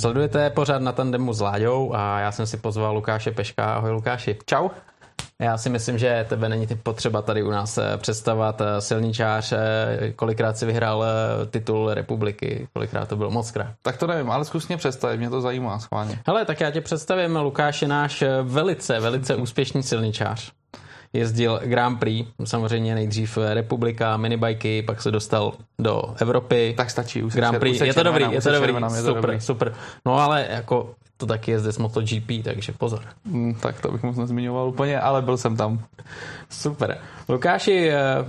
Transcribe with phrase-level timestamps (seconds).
[0.00, 3.74] Sledujete pořád na tandemu s Láďou a já jsem si pozval Lukáše Peška.
[3.74, 4.38] Ahoj Lukáši.
[4.46, 4.68] Čau.
[5.42, 9.52] Já si myslím, že tebe není potřeba tady u nás eh, představovat eh, silničář.
[9.52, 11.04] Eh, kolikrát si vyhrál
[11.50, 13.74] titul republiky, kolikrát to bylo moc krát.
[13.82, 16.18] Tak to nevím, ale zkus mě představit, mě to zajímá schválně.
[16.26, 17.36] Hele, tak já tě představím.
[17.36, 20.52] Lukáš je náš velice, velice úspěšný silničář
[21.12, 26.74] jezdil Grand Prix, samozřejmě nejdřív republika, minibajky, pak se dostal do Evropy.
[26.76, 27.84] Tak stačí, už Grand Prix.
[27.84, 29.74] Je to dobrý, je to dobrý, super, super.
[30.06, 33.00] No ale jako to taky je zde s MotoGP, takže pozor.
[33.24, 35.80] Mm, tak to bych moc nezmiňoval úplně, ale byl jsem tam.
[36.50, 36.98] Super.
[37.28, 38.24] Lukáši, eh,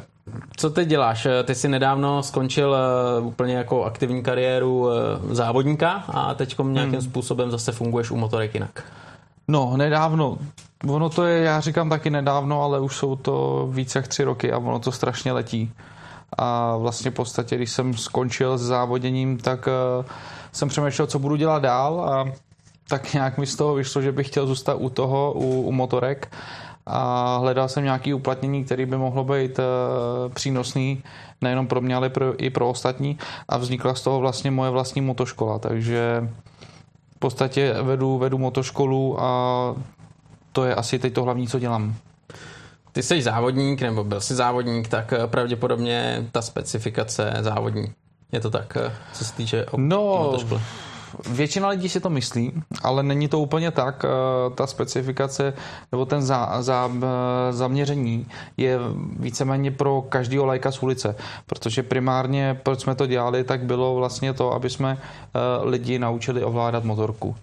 [0.58, 1.28] co teď děláš?
[1.44, 4.96] Ty jsi nedávno skončil eh, úplně jako aktivní kariéru eh,
[5.36, 7.02] závodníka a teď nějakým hmm.
[7.02, 8.84] způsobem zase funguješ u motorek jinak.
[9.50, 10.38] No, nedávno.
[10.88, 14.52] Ono to je, já říkám taky nedávno, ale už jsou to více jak tři roky
[14.52, 15.72] a ono to strašně letí.
[16.38, 20.06] A vlastně v podstatě, když jsem skončil s závoděním, tak uh,
[20.52, 22.32] jsem přemýšlel, co budu dělat dál a
[22.90, 26.32] tak nějak mi z toho vyšlo, že bych chtěl zůstat u toho, u, u motorek
[26.86, 31.04] a hledal jsem nějaký uplatnění, který by mohlo být uh, přínosný
[31.42, 33.18] nejenom pro mě, ale pro, i pro ostatní
[33.50, 36.30] a vznikla z toho vlastně moje vlastní motoškola, takže
[37.20, 39.76] v podstatě vedu, vedu motoškolu a
[40.52, 41.96] to je asi teď to hlavní, co dělám.
[42.92, 47.92] Ty jsi závodník, nebo byl jsi závodník, tak eh, pravděpodobně ta specifikace závodní.
[48.32, 50.62] Je to tak, eh, co se týče no, motoškoly?
[51.30, 54.06] Většina lidí si to myslí, ale není to úplně tak.
[54.06, 54.10] Eh,
[54.56, 55.54] ta specifikace
[55.92, 56.92] nebo ten za, za,
[57.52, 58.80] zaměření je
[59.20, 64.34] víceméně pro každého lajka z ulice, protože primárně, proč jsme to dělali, tak bylo vlastně
[64.34, 64.98] to, aby jsme
[65.64, 67.36] lidi naučili ovládat motorku.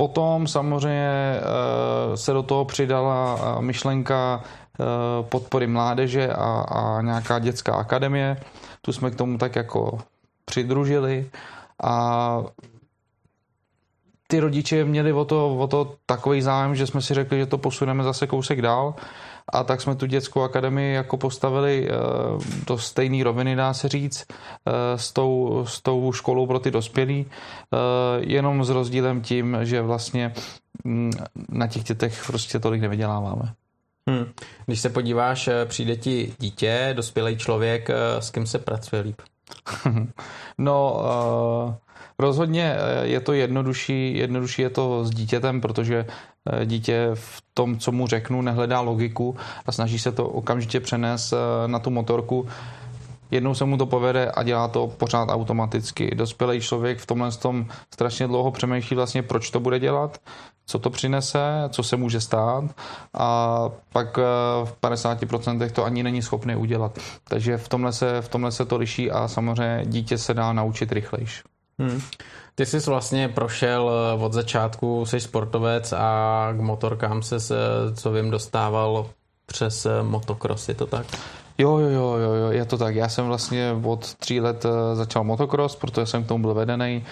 [0.00, 4.84] Potom samozřejmě eh, se do toho přidala eh, myšlenka eh,
[5.22, 8.36] podpory mládeže a, a nějaká dětská akademie.
[8.82, 9.98] Tu jsme k tomu tak jako
[10.44, 11.30] přidružili
[11.82, 12.44] a
[14.26, 17.58] ty rodiče měli o to, o to takový zájem, že jsme si řekli, že to
[17.58, 18.94] posuneme zase kousek dál
[19.52, 21.94] a tak jsme tu dětskou akademii jako postavili eh,
[22.66, 27.26] do stejné roviny, dá se říct, eh, s tou, s tou školou pro ty dospělí,
[27.26, 27.76] eh,
[28.20, 30.32] jenom s rozdílem tím, že vlastně
[30.84, 31.10] mm,
[31.48, 33.52] na těch dětech prostě tolik nevyděláváme.
[34.08, 34.32] Hmm.
[34.66, 37.88] Když se podíváš, přijde ti dítě, dospělý člověk,
[38.18, 39.22] s kým se pracuje líp?
[40.58, 41.00] no,
[41.66, 41.74] uh,
[42.18, 46.06] rozhodně je to jednodušší, jednodušší je to s dítětem, protože
[46.48, 51.32] Eh, dítě v tom, co mu řeknu, nehledá logiku a snaží se to okamžitě přenést
[51.32, 52.48] eh, na tu motorku.
[53.30, 56.14] Jednou se mu to povede a dělá to pořád automaticky.
[56.14, 60.18] Dospělý člověk v tomhle tom strašně dlouho přemýšlí vlastně, proč to bude dělat,
[60.66, 62.64] co to přinese, co se může stát
[63.14, 64.22] a pak eh,
[64.64, 66.98] v 50% to ani není schopný udělat.
[67.28, 70.92] Takže v tomhle se, v tomhle se to liší a samozřejmě dítě se dá naučit
[70.92, 71.44] rychlejš.
[71.78, 72.00] Hmm.
[72.54, 78.12] Ty jsi vlastně prošel eh, od začátku, jsi sportovec a k motorkám se, eh, co
[78.12, 79.06] vím, dostával
[79.46, 81.06] přes motocross, je to tak?
[81.60, 82.94] Jo, jo, jo, jo, jo, je to tak.
[82.94, 87.04] Já jsem vlastně od tří let začal motocross, protože jsem k tomu byl vedený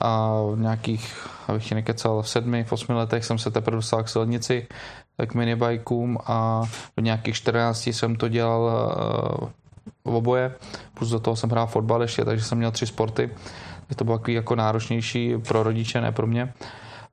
[0.00, 4.02] a v nějakých, abych ti nekecal, v sedmi, v osmi letech jsem se teprve dostal
[4.02, 4.66] k silnici,
[5.26, 6.62] k minibajkům a
[6.96, 8.70] v nějakých 14 jsem to dělal
[10.04, 10.54] v oboje,
[10.94, 13.30] plus do toho jsem hrál fotbal ještě, takže jsem měl tři sporty
[13.90, 16.52] je to bylo takový jako náročnější pro rodiče, ne pro mě.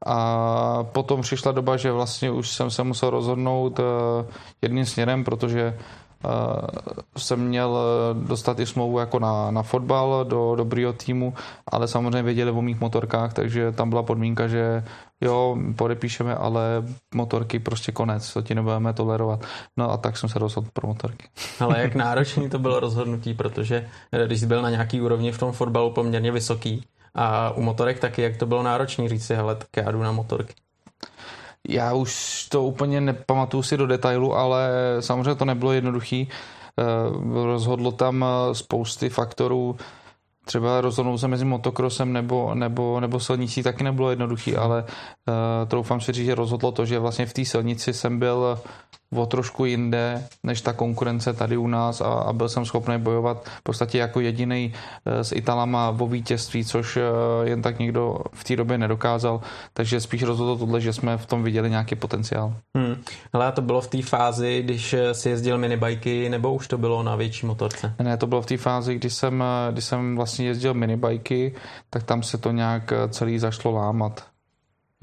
[0.06, 3.84] A potom přišla doba, že vlastně už jsem se musel rozhodnout eh,
[4.62, 6.07] jedním směrem, protože Eh,
[7.18, 11.34] jsem měl eh, dostat i smlouvu jako na, na fotbal do dobrýho týmu,
[11.72, 14.84] ale samozřejmě věděli o mých motorkách, takže tam byla podmínka, že
[15.22, 16.84] jo, podepíšeme, ale
[17.16, 19.46] motorky prostě konec, to ti nebudeme tolerovat.
[19.78, 21.28] No a tak jsem se rozhodl pro motorky.
[21.60, 25.40] Ale jak náročný to bylo rozhodnutí, protože eh, když jsi byl na nějaký úrovni v
[25.40, 26.84] tom fotbalu poměrně vysoký
[27.16, 30.12] a u motorek taky, jak to bylo náročný říct si, hele, tak já jdu na
[30.12, 30.54] motorky.
[31.68, 34.70] Já už to úplně nepamatuju si do detailu, ale
[35.00, 36.28] samozřejmě to nebylo jednoduchý.
[36.80, 36.84] Eh,
[37.46, 39.76] rozhodlo tam eh, spousty faktorů,
[40.48, 46.02] třeba rozhodnout se mezi motokrosem nebo, nebo, nebo silnicí taky nebylo jednoduchý, ale uh, troufám
[46.02, 48.60] si říct, že rozhodlo to, že vlastně v té silnici jsem byl
[49.16, 53.46] o trošku jinde než ta konkurence tady u nás a, a byl jsem schopný bojovat
[53.46, 54.74] v podstatě jako jediný
[55.06, 57.02] eh, s Italama o vítězství, což eh,
[57.44, 59.42] jen tak někdo v té době nedokázal,
[59.74, 62.54] takže spíš rozhodlo tohle, že jsme v tom viděli nějaký potenciál.
[62.78, 62.96] Hmm.
[63.34, 67.04] Ale to bylo v té fázi, když eh, si jezdil minibajky, nebo už to bylo
[67.04, 67.94] na větší motorce?
[68.00, 71.56] Ne, to bylo v té fázi, kdy jsem, kdy jsem vlastně jezdil minibajky,
[71.90, 74.37] tak tam se to nějak celý zašlo lámat.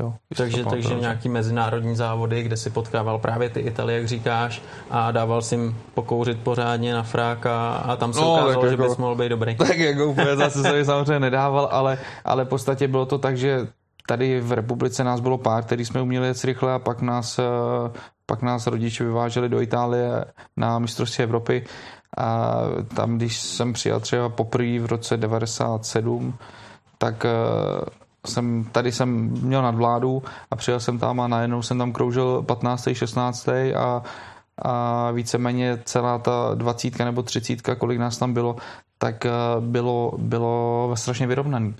[0.00, 5.10] Jo, takže takže nějaký mezinárodní závody, kde si potkával právě ty Italy, jak říkáš, a
[5.10, 8.82] dával si jim pokouřit pořádně na frak a, a tam se no, ukázalo, že jako,
[8.82, 9.56] bys mohl být dobrý.
[9.58, 13.66] Tak jako úplně zase se samozřejmě nedával, ale, ale v podstatě bylo to tak, že
[14.06, 17.42] tady v republice nás bylo pár, který jsme uměli jet rychle a pak nás, eh,
[18.26, 20.24] pak nás rodiče vyváželi do Itálie
[20.56, 21.64] na mistrovství Evropy
[22.18, 22.54] a
[22.94, 26.34] tam, když jsem přijel třeba poprvé v roce 97,
[26.98, 27.30] tak eh,
[28.26, 29.08] jsem, tady jsem
[29.42, 32.88] měl nadvládu a přijel jsem tam a najednou jsem tam kroužil 15.
[32.92, 33.48] 16.
[33.76, 34.02] a,
[34.62, 38.56] a víceméně celá ta 20 nebo 30, kolik nás tam bylo,
[38.98, 39.30] tak eh,
[39.60, 41.74] bylo, bylo strašně vyrovnaný.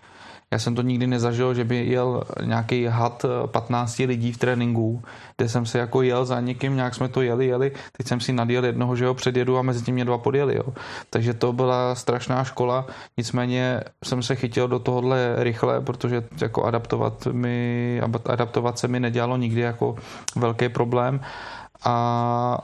[0.55, 5.03] Já jsem to nikdy nezažil, že by jel nějaký had 15 lidí v tréninku,
[5.37, 8.33] kde jsem se jako jel za někým, nějak jsme to jeli, jeli, teď jsem si
[8.33, 10.57] nadjel jednoho, že ho předjedu a mezi tím mě dva podjeli.
[10.57, 10.65] Jo.
[11.11, 12.87] Takže to byla strašná škola,
[13.17, 19.37] nicméně jsem se chytil do tohohle rychle, protože jako adaptovat, mi, adaptovat se mi nedělalo
[19.37, 19.97] nikdy jako
[20.37, 21.21] velký problém
[21.85, 22.59] a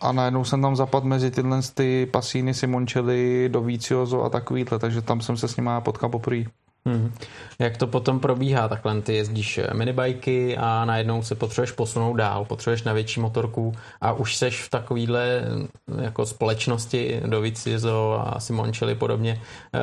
[0.00, 5.02] a najednou jsem tam zapadl mezi tyhle ty pasíny Simončely, do Viciozo a takovýhle, takže
[5.02, 6.44] tam jsem se s nimi potkal poprvé.
[6.86, 7.12] Hmm.
[7.58, 8.68] Jak to potom probíhá?
[8.68, 14.12] Takhle ty jezdíš minibajky a najednou se potřebuješ posunout dál, potřebuješ na větší motorku a
[14.12, 15.42] už seš v takovýhle
[16.00, 19.40] jako společnosti do Viciezo a Simoncelli podobně.
[19.74, 19.78] Eh,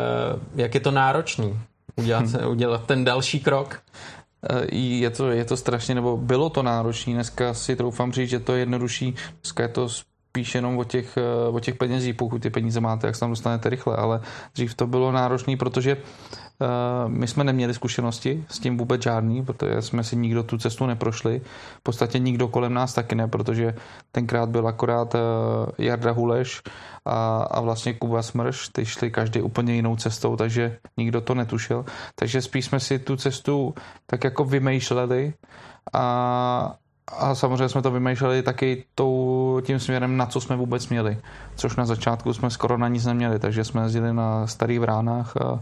[0.55, 1.59] jak je to náročný
[1.95, 2.47] udělat, hmm.
[2.47, 3.81] udělat ten další krok?
[4.49, 7.13] Eh, je to, je to strašně, nebo bylo to náročné.
[7.13, 9.15] Dneska si troufám říct, že to je jednodušší.
[9.41, 9.89] Dneska je to
[10.35, 13.29] spíš jenom o těch, eh, o těch penězích, pokud ty peníze máte, jak se tam
[13.29, 14.19] dostanete rychle, ale
[14.55, 19.81] dřív to bylo náročné, protože uh, my jsme neměli zkušenosti s tím vůbec žádný, protože
[19.81, 21.41] jsme si nikdo tu cestu neprošli.
[21.79, 23.75] V podstatě nikdo kolem nás taky ne, protože
[24.11, 25.21] tenkrát byl akorát uh,
[25.77, 26.61] Jarda Huleš
[27.05, 31.85] a, a vlastně Kuba Smrš, ty šli každý úplně jinou cestou, takže nikdo to netušil.
[32.19, 33.73] Takže spíš jsme si tu cestu
[34.05, 35.33] tak jako vymýšleli
[35.93, 36.75] a,
[37.07, 41.17] a samozřejmě jsme to vymýšleli taky tou, tím směrem, na co jsme vůbec měli.
[41.55, 45.59] Což na začátku jsme skoro na nic neměli, takže jsme jezdili na starých vránách a,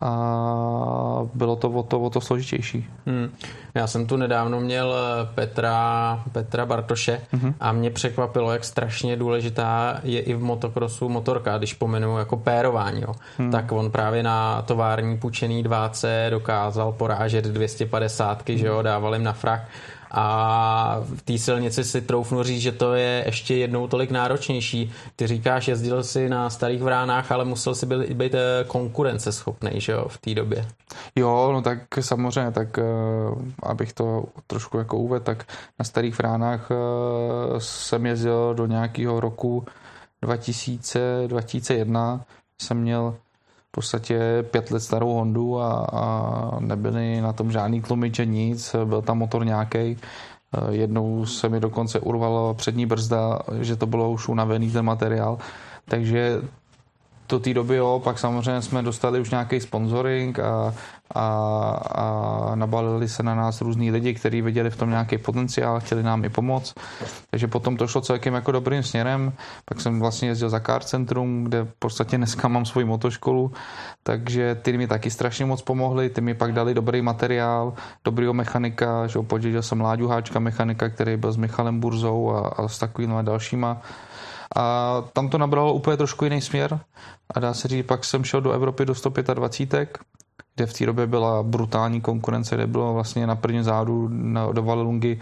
[0.00, 2.88] a bylo to o to, o to složitější.
[3.06, 3.30] Hmm.
[3.74, 7.54] Já jsem tu nedávno měl eh, Petra, Petra Bartoše hmm.
[7.60, 13.02] a mě překvapilo, jak strašně důležitá je i v motokrosu motorka, když pomenu jako pérování.
[13.02, 13.14] Jo.
[13.38, 13.50] Hmm.
[13.50, 18.58] Tak on právě na tovární pučený 2C dokázal porážet 250, hmm.
[18.58, 19.60] že jo, dával jim na frak
[20.10, 24.92] a v té silnici si troufnu říct, že to je ještě jednou tolik náročnější.
[25.16, 29.92] Ty říkáš, jezdil si na starých vránách, ale musel si být, být eh, konkurenceschopný, že
[29.92, 30.66] jo, v té době.
[31.16, 32.82] Jo, no tak samozřejmě, tak eh,
[33.62, 35.44] abych to trošku jako uvedl, tak
[35.78, 36.74] na starých vránách eh,
[37.58, 39.64] jsem jezdil do nějakého roku
[40.22, 42.24] 2000, 2001,
[42.62, 43.16] jsem měl
[43.70, 49.02] v podstatě pět let starou Hondu a, a nebyly na tom žádný tlumiče nic, byl
[49.02, 49.96] tam motor nějaký.
[50.70, 55.38] Jednou se mi dokonce urvala přední brzda, že to bylo už unavený ten materiál.
[55.88, 56.40] Takže
[57.30, 60.74] do té doby jo, pak samozřejmě jsme dostali už nějaký sponsoring a,
[61.14, 61.24] a,
[61.94, 66.24] a nabalili se na nás různí lidi, kteří viděli v tom nějaký potenciál, chtěli nám
[66.24, 66.74] i pomoct.
[67.30, 69.32] Takže potom to šlo celkem jako dobrým směrem.
[69.64, 73.52] Pak jsem vlastně jezdil za Car Centrum, kde v podstatě dneska mám svoji motoškolu,
[74.02, 77.72] takže ty mi taky strašně moc pomohli, ty mi pak dali dobrý materiál,
[78.04, 82.68] dobrýho mechanika, že podělil jsem Láďu Háčka mechanika, který byl s Michalem Burzou a, a
[82.68, 83.82] s takovými dalšíma.
[84.56, 86.80] A tam to nabralo úplně trošku jiný směr
[87.34, 89.98] a dá se říct, pak jsem šel do Evropy do 125,
[90.54, 94.62] kde v té době byla brutální konkurence, kde bylo vlastně na prvním zádu na, do
[94.62, 95.20] Valelungy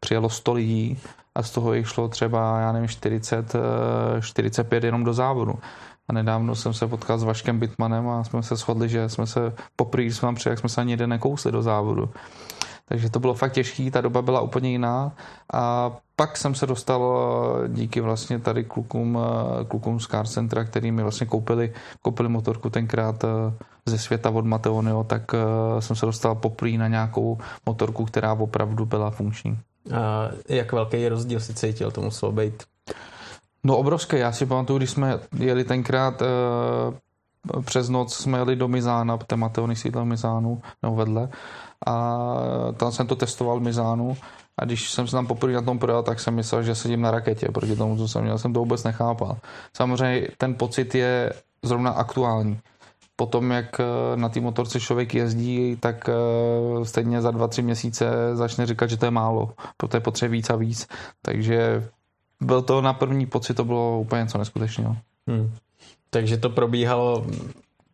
[0.00, 0.98] přijelo 100 lidí
[1.34, 3.52] a z toho jich šlo třeba, já nevím, 40,
[4.20, 5.54] 45 eh, jenom do závodu.
[6.08, 9.52] A nedávno jsem se potkal s Vaškem Bitmanem a jsme se shodli, že jsme se
[9.76, 12.10] poprvé, jsme vám přijeli, jsme se ani jeden nekousli do závodu.
[12.84, 15.12] Takže to bylo fakt těžký, ta doba byla úplně jiná.
[15.52, 17.02] A pak jsem se dostal
[17.64, 19.18] eh, díky vlastně tady klukům,
[19.60, 23.24] eh, klukům z Car Centra, který mi vlastně koupili, koupili motorku tenkrát
[23.86, 25.22] ze světa od Mateonio, tak
[25.78, 29.58] jsem se dostal poprvé na nějakou motorku, která opravdu byla funkční.
[29.94, 32.62] A jak velký rozdíl si cítil, to muselo být?
[33.64, 36.22] No obrovský, já si pamatuju, když jsme jeli tenkrát
[37.64, 41.28] přes noc, jsme jeli do Mizána, ten Mateony sídlil Mizánu, nebo vedle,
[41.86, 42.18] a
[42.76, 44.16] tam jsem to testoval v Mizánu
[44.58, 47.10] a když jsem se tam poprvé na tom projel, tak jsem myslel, že sedím na
[47.10, 48.38] raketě proti tomu, co jsem měl.
[48.38, 49.36] Jsem to vůbec nechápal.
[49.76, 51.32] Samozřejmě ten pocit je
[51.62, 52.60] zrovna aktuální
[53.16, 58.06] potom, jak eh, na té motorce člověk jezdí, tak eh, stejně za dva, tři měsíce
[58.32, 60.88] začne říkat, že to je málo, protože potřebuje víc a víc.
[61.22, 61.88] Takže
[62.40, 64.96] byl to na první pocit, to bylo úplně něco neskutečného.
[65.28, 65.54] Hmm.
[66.10, 67.26] Takže to probíhalo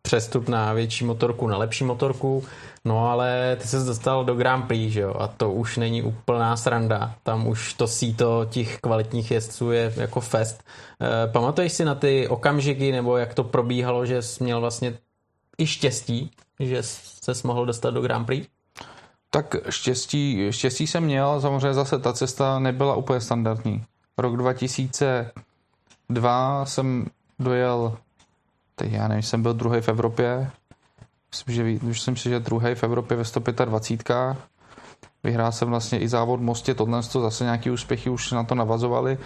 [0.02, 2.44] přestup na větší motorku, na lepší motorku,
[2.84, 6.56] no ale ty se dostal do Grand Prix, že jo, a to už není úplná
[6.56, 10.64] sranda, tam už to síto těch kvalitních jezdců je jako fest.
[11.00, 14.98] E, pamatuješ si na ty okamžiky, nebo jak to probíhalo, že jsi měl vlastně
[15.58, 16.30] i štěstí,
[16.60, 18.48] že se mohl dostat do Grand Prix?
[19.30, 23.84] Tak štěstí, štěstí jsem měl, samozřejmě zase ta cesta nebyla úplně standardní.
[24.18, 27.06] Rok 2002 jsem
[27.38, 27.96] dojel,
[28.80, 30.50] teď já nevím, jsem byl druhý v Evropě,
[31.30, 34.16] myslím, že, jsem si, že druhý v Evropě ve 125.
[35.24, 39.18] Vyhrál jsem vlastně i závod Mostě, tohle to zase nějaký úspěchy už na to navazovali,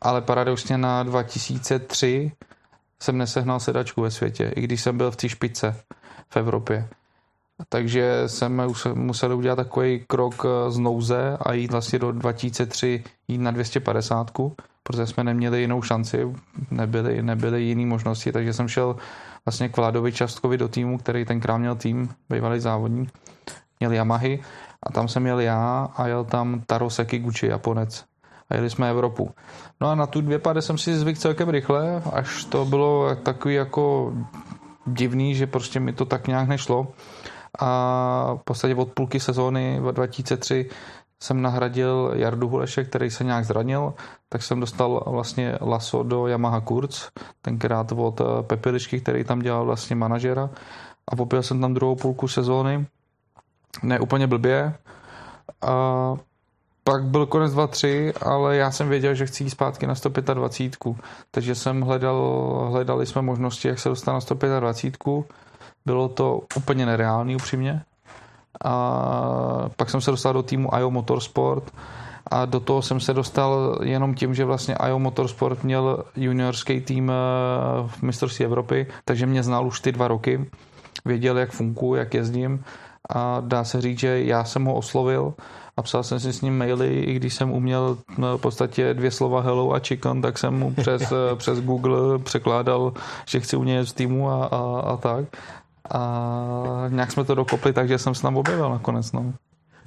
[0.00, 2.32] ale paradoxně na 2003
[3.02, 5.76] jsem nesehnal sedačku ve světě, i když jsem byl v té špice
[6.28, 6.88] v Evropě.
[7.68, 13.38] Takže jsme museli udělat takový krok eh, z nouze a jít vlastně do 2003 jít
[13.38, 14.30] na 250,
[14.82, 16.34] protože jsme neměli jinou šanci,
[16.70, 18.96] nebyly, nebyly jiné možnosti, takže jsem šel
[19.46, 23.10] vlastně k Vladovi Častkovi do týmu, který tenkrát měl tým, bývalý závodník,
[23.80, 24.42] měl Yamahy
[24.82, 28.04] a tam jsem jel já a jel tam Taro Sekiguchi, Japonec.
[28.50, 29.30] A jeli jsme Evropu.
[29.80, 33.54] No a na tu dvě pade jsem si zvyk celkem rychle, až to bylo takový
[33.54, 34.12] jako
[34.86, 36.86] divný, že prostě mi to tak nějak nešlo
[37.58, 40.70] a v podstatě od půlky sezóny 2003
[41.20, 43.94] jsem nahradil Jardu Huleše, který se nějak zranil,
[44.28, 47.08] tak jsem dostal vlastně laso do Yamaha Kurz,
[47.42, 50.50] tenkrát od eh, Pepelišky, který tam dělal vlastně manažera.
[51.08, 52.86] A popil jsem tam druhou půlku sezóny,
[53.82, 54.74] ne úplně blbě.
[55.62, 56.16] A
[56.84, 60.76] pak byl konec 2-3, ale já jsem věděl, že chci jít zpátky na 125,
[61.30, 64.96] takže jsem hledal, hledali jsme možnosti, jak se dostat na 125
[65.88, 67.82] bylo to úplně nereálný upřímně.
[68.64, 71.72] A pak jsem se dostal do týmu IO Motorsport
[72.30, 77.10] a do toho jsem se dostal jenom tím, že vlastně IO Motorsport měl juniorský tým
[77.10, 77.14] eh,
[77.88, 80.44] v mistrovství Evropy, takže mě znal už ty dva roky,
[81.04, 82.64] věděl, jak funkuji, jak jezdím
[83.08, 85.34] a dá se říct, že já jsem ho oslovil
[85.76, 89.10] a psal jsem si s ním maily, i když jsem uměl no, v podstatě dvě
[89.10, 92.92] slova hello a chicken, tak jsem mu přes, eh, přes Google překládal,
[93.26, 95.24] že chci u něj z týmu a, a, a tak
[95.90, 99.12] a nějak jsme to dokopli, takže jsem se tam objevil nakonec.
[99.12, 99.32] No.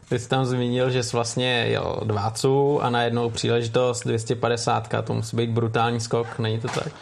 [0.10, 5.38] Ty jsi tam zmínil, že jsi vlastně jel dváců a najednou příležitost 250, to musí
[5.38, 6.93] být brutální skok, není to tak?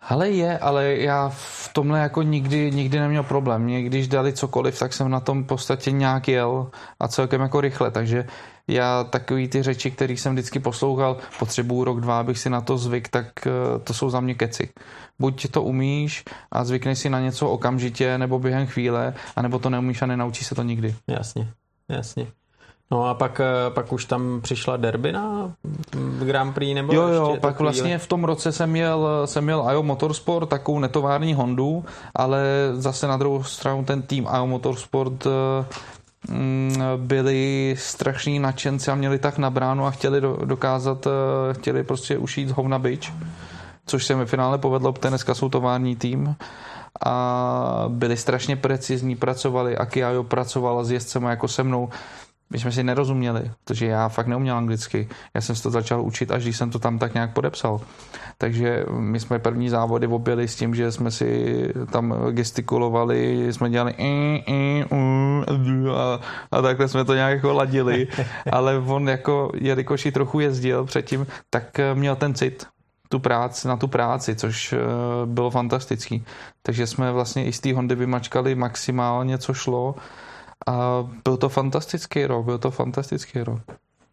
[0.00, 3.62] Ale je, ale já v tomhle jako nikdy, nikdy neměl problém.
[3.62, 7.60] Mě když dali cokoliv, tak jsem na tom v podstatě nějak jel a celkem jako
[7.60, 8.24] rychle, takže
[8.68, 12.78] já takový ty řeči, které jsem vždycky poslouchal, potřebuju rok, dva, abych si na to
[12.78, 13.50] zvyk, tak eh,
[13.84, 14.68] to jsou za mě keci.
[15.18, 20.02] Buď to umíš a zvykneš si na něco okamžitě nebo během chvíle, anebo to neumíš
[20.02, 20.94] a nenaučíš se to nikdy.
[21.08, 21.48] Jasně,
[21.88, 22.26] jasně.
[22.90, 25.52] No a pak, eh, pak už tam přišla derby na
[26.24, 27.66] Grand Prix nebo Jo, jo, pak chvíli?
[27.66, 32.42] vlastně v tom roce jsem měl, jsem měl IO Motorsport, takovou netovární Hondu, ale
[32.72, 35.30] zase na druhou stranu ten tým IO Motorsport eh,
[36.28, 42.18] mm, byli strašní nadšenci a měli tak na bránu a chtěli dokázat, eh, chtěli prostě
[42.18, 43.12] ušít hovna byč,
[43.86, 46.36] což se mi v finále povedlo, protože dneska jsou tovární tým
[47.06, 51.88] a byli strašně precizní, pracovali, Akiajo pracovala s jezdcem jako se mnou,
[52.50, 55.08] my jsme si nerozuměli, protože já fakt neuměl anglicky.
[55.34, 57.80] Já jsem se to začal učit, až když jsem to tam tak nějak podepsal.
[58.38, 61.54] Takže my jsme první závody objeli s tím, že jsme si
[61.92, 63.94] tam gestikulovali, jsme dělali
[65.96, 66.20] a,
[66.52, 68.08] a takhle jsme to nějak jako ladili.
[68.52, 72.66] Ale on jako, jelikož i trochu jezdil předtím, tak měl ten cit
[73.08, 74.74] tu práci, na tu práci, což
[75.26, 76.24] bylo fantastický.
[76.62, 79.94] Takže jsme vlastně i z té Hondy vymačkali maximálně, co šlo
[80.68, 83.60] a byl to fantastický rok, byl to fantastický rok.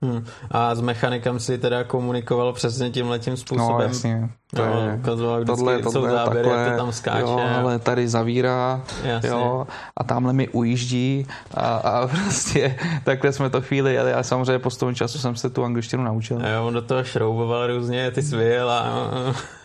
[0.01, 0.25] Hmm.
[0.51, 3.77] A s mechanikem si teda komunikoval přesně tím letím způsobem?
[3.77, 4.29] No, jasně.
[4.55, 7.21] To no, je, ukazoval vždycky, tohle, tohle, jsou záběry, takhle, jak to tam skáče.
[7.21, 8.81] Jo, ale tady zavírá,
[9.23, 14.59] jo, a tamhle mi ujíždí a, a prostě takhle jsme to chvíli jeli a samozřejmě
[14.59, 16.39] po tom času jsem se tu angličtinu naučil.
[16.43, 19.07] A jo, on do toho šrouboval různě, ty svěl a...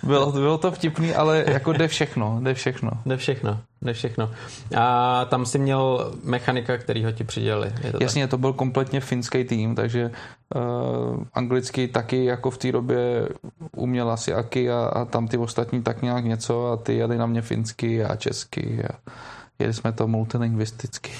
[0.03, 2.91] Bylo, bylo to vtipný, ale jako jde všechno, jde všechno.
[3.07, 4.31] Jde všechno, jde všechno.
[4.77, 7.73] A tam si měl mechanika, který ho ti přidělili.
[7.85, 8.31] Je to Jasně, tak?
[8.31, 10.11] to byl kompletně finský tým, takže
[10.55, 13.29] uh, anglicky taky jako v té době
[13.77, 17.27] uměl asi Aki a, a tam ty ostatní tak nějak něco a ty jeli na
[17.27, 19.11] mě finsky a česky a
[19.59, 21.13] jeli jsme to multilingvisticky.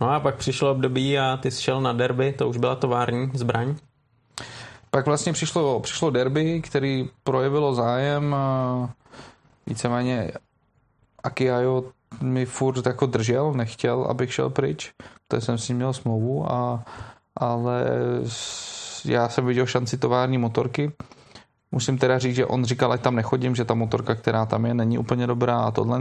[0.00, 3.30] No a pak přišlo období a ty jsi šel na derby, to už byla tovární
[3.34, 3.74] zbraň.
[4.90, 8.90] Pak vlastně přišlo, přišlo derby, který projevilo zájem a
[9.66, 10.32] víceméně
[11.24, 11.84] Akiajo
[12.20, 14.92] mi furt jako držel, nechtěl, abych šel pryč,
[15.28, 16.84] protože jsem si měl smlouvu, a,
[17.36, 17.84] ale
[19.04, 20.92] já jsem viděl šanci tovární motorky,
[21.72, 24.74] Musím teda říct, že on říkal, ať tam nechodím, že ta motorka, která tam je,
[24.74, 26.00] není úplně dobrá a tohle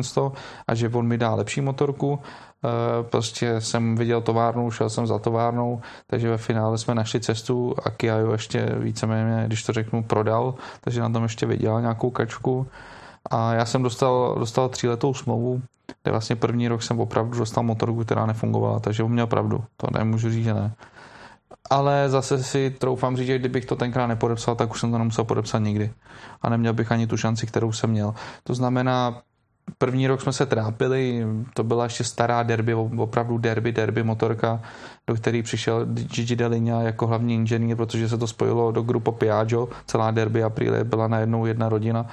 [0.68, 2.20] a že on mi dá lepší motorku.
[2.20, 7.76] E, prostě jsem viděl továrnu, šel jsem za továrnou, takže ve finále jsme našli cestu
[7.86, 12.10] a Kia jo ještě víceméně, když to řeknu, prodal, takže na tom ještě vydělal nějakou
[12.10, 12.68] kačku.
[13.32, 15.62] A já jsem dostal, dostal tříletou smlouvu,
[16.04, 19.88] kde vlastně první rok jsem opravdu dostal motorku, která nefungovala, takže on měl pravdu, to
[19.98, 20.74] nemůžu říct, že ne
[21.70, 25.24] ale zase si troufám říct, že kdybych to tenkrát nepodepsal, tak už jsem to nemusel
[25.24, 25.92] podepsat nikdy.
[26.42, 28.14] A neměl bych ani tu šanci, kterou jsem měl.
[28.44, 29.22] To znamená,
[29.78, 34.62] první rok jsme se trápili, to byla ještě stará derby, opravdu derby, derby motorka,
[35.08, 39.70] do který přišel Gigi Delinha jako hlavní inženýr, protože se to spojilo do grupo Piaggio,
[39.86, 42.06] celá derby Aprilie byla najednou jedna rodina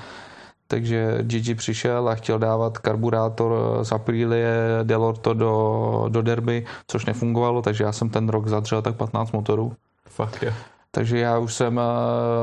[0.73, 7.63] takže Gigi přišel a chtěl dávat karburátor z Aprilie Delorto do, do derby, což nefungovalo,
[7.63, 9.73] takže já jsem ten rok zadřel tak 15 motorů.
[10.09, 10.53] Fakt jo.
[10.91, 11.83] Takže já už jsem eh,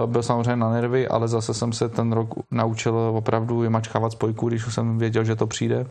[0.08, 4.68] byl samozřejmě na nervy, ale zase jsem se ten rok naučil opravdu vymačkávat spojku, když
[4.68, 5.86] už jsem věděl, že to přijde.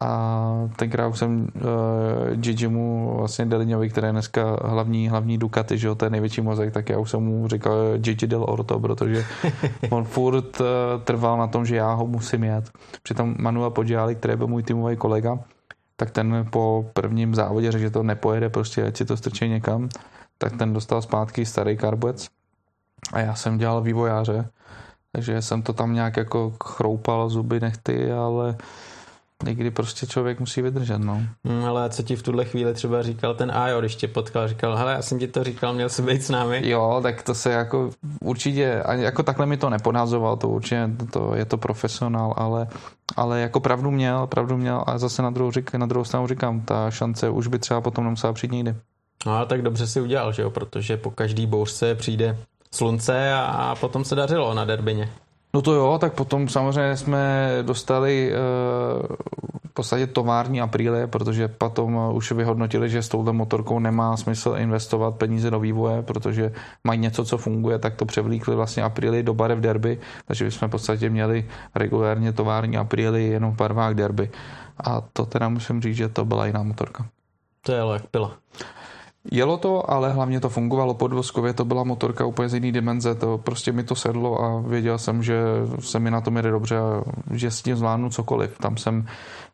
[0.00, 5.86] A tenkrát už jsem uh, Gigimu, vlastně Deliňovi, který je dneska hlavní, hlavní Ducati, že
[5.86, 9.24] jo, to je největší mozek, tak já už jsem mu říkal Gigi del Orto, protože
[9.90, 10.66] on furt uh,
[11.04, 12.70] trval na tom, že já ho musím jet.
[13.02, 15.38] Přitom Manuel Podžáli, který byl můj týmový kolega,
[15.96, 19.88] tak ten po prvním závodě řekl, že to nepojede, prostě ať si to strčí někam,
[20.38, 22.28] tak ten dostal zpátky starý karbec
[23.12, 24.48] a já jsem dělal vývojáře,
[25.12, 28.56] takže jsem to tam nějak jako chroupal zuby nechty, ale
[29.44, 31.22] někdy prostě člověk musí vydržet, no.
[31.44, 34.76] Hmm, ale co ti v tuhle chvíli třeba říkal ten Ajo, když tě potkal, říkal,
[34.76, 36.68] hele, já jsem ti to říkal, měl jsi být s námi.
[36.68, 37.90] Jo, tak to se jako
[38.20, 42.66] určitě, jako takhle mi to neponazoval, to určitě, to, je to profesionál, ale,
[43.16, 46.60] ale jako pravdu měl, pravdu měl a zase na druhou, řík, na druhou stranu říkám,
[46.60, 48.74] ta šance už by třeba potom nemusela přijít nikdy.
[49.26, 52.38] No a tak dobře si udělal, že jo, protože po každý bouřce přijde
[52.72, 55.10] slunce a potom se dařilo na derbině.
[55.56, 59.06] No to jo, tak potom samozřejmě jsme dostali uh,
[59.66, 65.14] v podstatě tovární aprílie, protože potom už vyhodnotili, že s touhle motorkou nemá smysl investovat
[65.14, 66.52] peníze do vývoje, protože
[66.84, 70.70] mají něco, co funguje, tak to převlíkli vlastně aprílie do barev derby, takže jsme v
[70.70, 74.30] podstatě měli regulérně tovární aprílie jenom v barvách derby.
[74.84, 77.06] A to teda musím říct, že to byla jiná motorka.
[77.62, 78.36] To je ale jak pila.
[79.32, 83.38] Jelo to, ale hlavně to fungovalo podvozkově, to byla motorka úplně z jiný dimenze, to
[83.38, 85.42] prostě mi to sedlo a věděl jsem, že
[85.80, 88.58] se mi na tom jede dobře a že s tím zvládnu cokoliv.
[88.58, 89.06] Tam jsem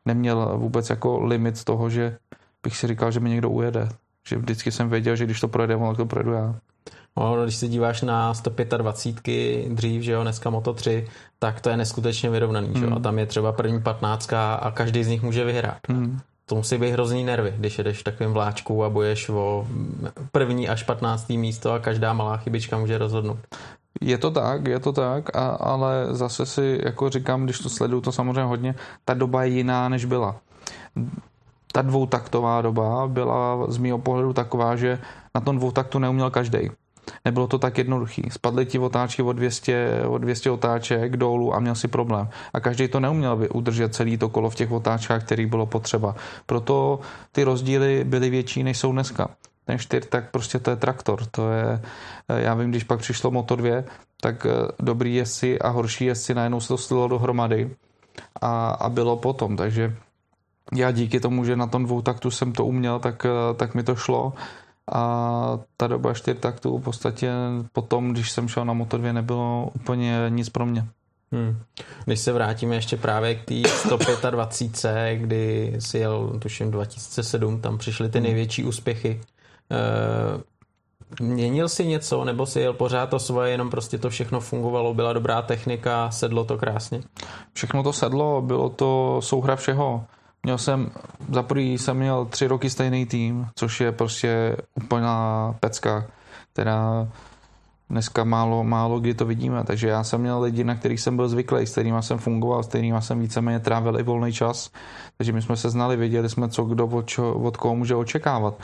[0.04, 2.16] neměl vůbec jako limit toho, že
[2.62, 3.88] bych si říkal, že mi někdo ujede.
[4.28, 6.54] Že vždycky jsem věděl, že když to projede, tak to projedu já.
[7.16, 11.08] No, když se díváš na 125 dřív, že jo, dneska Moto 3,
[11.38, 12.74] tak to je neskutečně vyrovnaný, mm.
[12.74, 12.86] že jo?
[12.86, 12.96] Hmm.
[12.96, 15.78] A tam je třeba první 15 a každý z nich může vyhrát.
[15.88, 16.20] Mm
[16.52, 19.66] to musí být hrozný nervy, když jedeš v takovém vláčku a boješ o
[20.32, 21.28] první až 15.
[21.28, 23.38] místo a každá malá chybička může rozhodnout.
[24.00, 28.00] Je to tak, je to tak, a, ale zase si jako říkám, když to sleduju
[28.00, 30.36] to samozřejmě hodně, ta doba je jiná, než byla.
[31.72, 34.98] Ta dvoutaktová doba byla z mého pohledu taková, že
[35.34, 36.70] na tom dvoutaktu neuměl každý.
[37.24, 38.22] Nebylo to tak jednoduchý.
[38.30, 42.28] Spadly ti otáčky o 200, o 200 otáček dolů a měl si problém.
[42.52, 46.14] A každý to neuměl by udržet celý to kolo v těch otáčkách, který bylo potřeba.
[46.46, 47.00] Proto
[47.32, 49.28] ty rozdíly byly větší, než jsou dneska.
[49.64, 51.26] Ten štyr, tak prostě to je traktor.
[51.30, 51.80] To je,
[52.28, 53.82] já vím, když pak přišlo Moto 2,
[54.20, 57.70] tak eh, dobrý jezdci a horší jezdci najednou se to stalo dohromady
[58.40, 59.56] a, a bylo potom.
[59.56, 59.96] Takže
[60.74, 63.82] já díky tomu, že na tom dvou taktu jsem to uměl, tak, eh, tak mi
[63.82, 64.32] to šlo
[64.92, 67.32] a ta doba čtyř taktů v podstatě
[67.72, 70.86] potom, když jsem šel na Moto 2, nebylo úplně nic pro mě.
[71.32, 71.58] Hmm.
[72.04, 78.08] Když se vrátíme ještě právě k té 125, kdy si jel, tuším 2007, tam přišly
[78.08, 78.26] ty hmm.
[78.26, 79.20] největší úspěchy.
[79.70, 84.94] E, měnil si něco, nebo si jel pořád to svoje, jenom prostě to všechno fungovalo,
[84.94, 87.02] byla dobrá technika, sedlo to krásně?
[87.52, 90.04] Všechno to sedlo, bylo to souhra všeho.
[90.42, 90.90] Měl jsem,
[91.28, 96.06] za prvý jsem měl tři roky stejný tým, což je prostě úplná pecka,
[96.52, 97.08] která
[97.90, 99.64] dneska málo, málo kdy to vidíme.
[99.64, 102.68] Takže já jsem měl lidi, na kterých jsem byl zvyklý, s kterými jsem fungoval, s
[102.68, 104.70] kterými jsem víceméně trávil i volný čas.
[105.16, 108.54] Takže my jsme se znali, věděli jsme, co kdo od, čo, od koho může očekávat.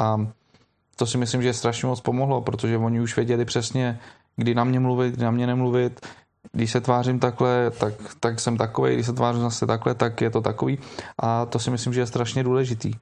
[0.00, 0.26] A
[0.96, 3.98] to si myslím, že strašně moc pomohlo, protože oni už věděli přesně,
[4.36, 6.06] kdy na mě mluvit, kdy na mě nemluvit,
[6.52, 10.30] když se tvářím takhle, tak, tak jsem takový, když se tvářím zase takhle, tak je
[10.30, 10.78] to takový.
[11.18, 12.92] A to si myslím, že je strašně důležitý.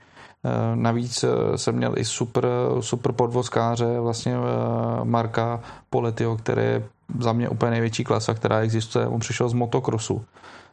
[0.45, 2.47] Eh, navíc eh, jsem měl i super,
[2.81, 6.85] super podvozkáře, vlastně eh, Marka Poletio, který je
[7.19, 9.07] za mě úplně největší klasa, která existuje.
[9.07, 10.25] On přišel z motokrosu.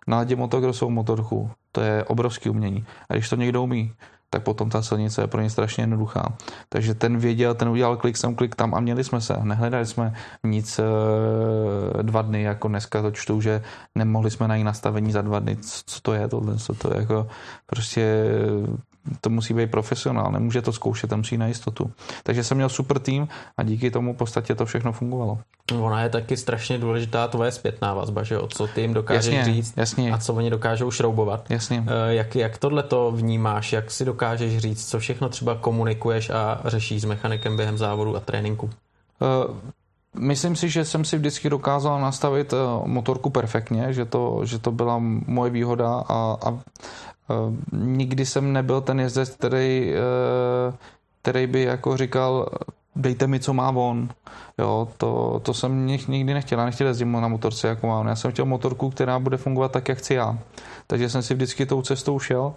[0.07, 1.51] Na motokrosovou motorku.
[1.71, 2.86] To je obrovský umění.
[3.10, 3.93] A když to někdo umí,
[4.34, 6.34] tak potom ta silnice je pro ně strašně jednoduchá.
[6.70, 9.38] Takže ten věděl, ten udělal klik sem, klik tam a měli jsme se.
[9.44, 10.13] Nehledali jsme
[10.44, 10.84] nic e,
[12.04, 13.62] dva dny, jako dneska to čtu, že
[13.96, 15.58] nemohli jsme najít nastavení za dva dny.
[15.62, 16.58] Co to je tohle?
[16.58, 17.28] Co to je jako
[17.65, 18.26] prostě
[19.21, 21.91] to musí být profesionál, nemůže to zkoušet, tam musí na jistotu.
[22.23, 25.39] Takže jsem měl super tým a díky tomu v podstatě to všechno fungovalo.
[25.79, 29.53] Ona je taky strašně důležitá tvoje zpětná vazba, že o co ty jim dokážeš jasně,
[29.53, 30.13] říct jasně.
[30.13, 31.51] a co oni dokážou šroubovat.
[31.51, 31.83] Jasně.
[31.87, 36.61] Eh, jak, jak tohle to vnímáš, jak si dokážeš říct, co všechno třeba komunikuješ a
[36.65, 38.69] řešíš s mechanikem během závodu a tréninku?
[39.19, 39.55] Uh,
[40.19, 44.71] Myslím si, že jsem si vždycky dokázal nastavit eh, motorku perfektně, že to, že to
[44.71, 46.59] byla moje výhoda a, a
[47.71, 50.73] nikdy jsem nebyl ten jezdec, který, eh,
[51.21, 52.49] který by jako říkal,
[52.95, 54.10] dejte mi, co má on.
[54.57, 56.60] Jo, to, to jsem nikdy nechtěl.
[56.60, 58.07] Já nechtěl jezdit na motorce, jako mám.
[58.07, 60.38] Já jsem chtěl motorku, která bude fungovat tak, jak chci já.
[60.88, 62.53] Takže jsem si vždycky tou cestou šel.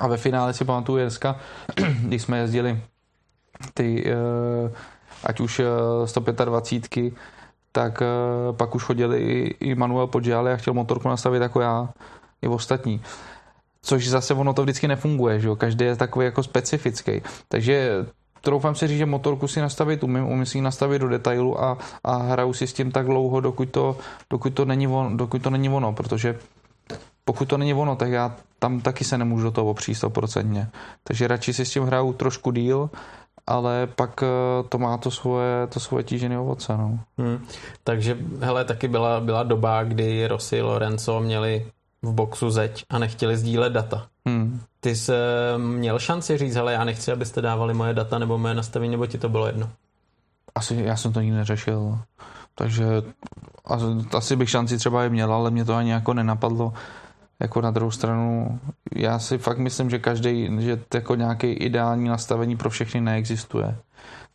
[0.00, 1.36] A ve finále si pamatuju dneska,
[2.02, 2.82] když jsme jezdili
[3.74, 4.72] ty, eh,
[5.24, 5.60] ať už
[6.04, 7.12] 125,
[7.72, 8.02] tak
[8.52, 9.18] pak už chodili
[9.60, 11.88] i Manuel Podžále a chtěl motorku nastavit jako já,
[12.42, 13.02] i ostatní
[13.82, 15.56] což zase ono to vždycky nefunguje, že jo?
[15.56, 17.22] každý je takový jako specifický.
[17.48, 18.06] Takže
[18.40, 21.78] troufám si říct, že motorku si nastavit umím, umím si ji nastavit do detailu a,
[22.04, 23.96] a hraju si s tím tak dlouho, dokud to,
[24.30, 26.38] dokud to, není, on, dokud to není ono, protože
[27.24, 30.66] pokud to není ono, tak já tam taky se nemůžu do toho opřít 100%.
[31.04, 32.90] Takže radši si s tím hraju trošku díl,
[33.46, 34.28] ale pak eh,
[34.68, 36.76] to má to svoje, to svoje tížené ovoce.
[36.76, 36.98] No.
[37.18, 37.46] Hmm.
[37.84, 41.66] Takže hele, taky byla, byla doba, kdy Rossi Lorenzo měli
[42.02, 44.06] v boxu zeď a nechtěli sdílet data.
[44.26, 44.60] Hmm.
[44.80, 45.12] Ty jsi
[45.56, 49.18] měl šanci říct, ale já nechci, abyste dávali moje data nebo moje nastavení, nebo ti
[49.18, 49.70] to bylo jedno?
[50.54, 51.98] Asi já jsem to nikdy neřešil.
[52.54, 52.86] Takže
[54.12, 56.72] asi bych šanci třeba je měl, ale mě to ani jako nenapadlo.
[57.40, 58.58] Jako na druhou stranu,
[58.94, 63.76] já si fakt myslím, že každý, že jako nějaký ideální nastavení pro všechny neexistuje.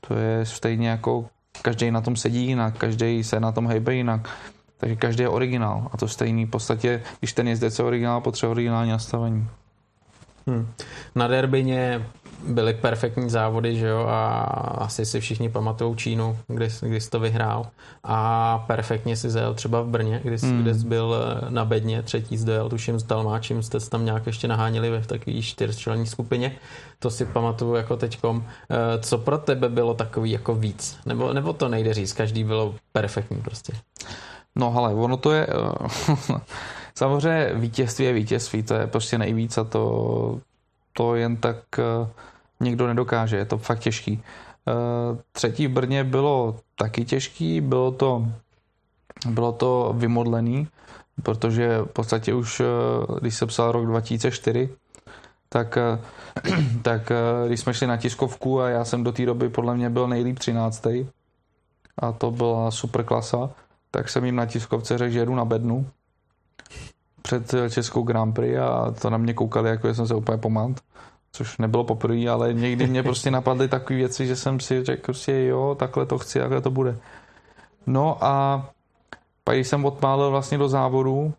[0.07, 1.25] To je stejně jako
[1.61, 4.29] každý na tom sedí jinak, každý se na tom hejbe jinak.
[4.77, 5.87] Takže každý je originál.
[5.91, 9.47] A to stejný v podstatě, když ten jezdec je originál, potřebuje originální nastavení.
[10.47, 10.67] Hmm.
[11.15, 12.05] Na Derbyně
[12.47, 14.41] byly perfektní závody, že jo, a
[14.77, 17.67] asi si všichni pamatují Čínu, kdy, kdy jsi to vyhrál
[18.03, 20.61] a perfektně si zajel třeba v Brně, kdy jsi, hmm.
[20.61, 21.15] kdy jsi byl
[21.49, 25.41] na bedně, třetí zdojel, tuším s Dalmáčím, jste se tam nějak ještě nahánili ve takové
[25.41, 26.55] čtyřčlenní skupině,
[26.99, 28.45] to si pamatuju jako teďkom.
[28.69, 30.97] Eh, co pro tebe bylo takový jako víc?
[31.05, 33.73] Nebo, nebo to nejde říct, každý bylo perfektní prostě?
[34.55, 36.15] No ale ono to je, eh,
[36.95, 40.39] samozřejmě vítězství je vítězství, to je prostě nejvíc a to,
[40.93, 42.07] to jen tak eh,
[42.59, 44.23] někdo nedokáže, je to fakt těžký.
[44.67, 48.25] Eh, třetí v Brně bylo taky těžký, bylo to,
[49.29, 50.67] bylo to vymodlený,
[51.23, 52.61] protože v podstatě už,
[53.19, 54.69] když se psal rok 2004,
[55.49, 55.77] tak,
[56.81, 57.11] tak
[57.47, 60.39] když jsme šli na tiskovku a já jsem do té doby podle mě byl nejlíp
[60.39, 60.87] 13.
[61.97, 63.49] A to byla super klasa
[63.95, 65.87] tak jsem jim na tiskovce řekl, že jedu na bednu
[67.21, 70.81] před Českou Grand Prix a to na mě koukali, jako jsem se úplně pomant,
[71.31, 75.45] což nebylo poprvé, ale někdy mě prostě napadly takové věci, že jsem si řekl prostě
[75.45, 76.97] jo, takhle to chci, takhle to bude.
[77.87, 78.65] No a
[79.43, 81.33] pak když jsem odpálil vlastně do závodu,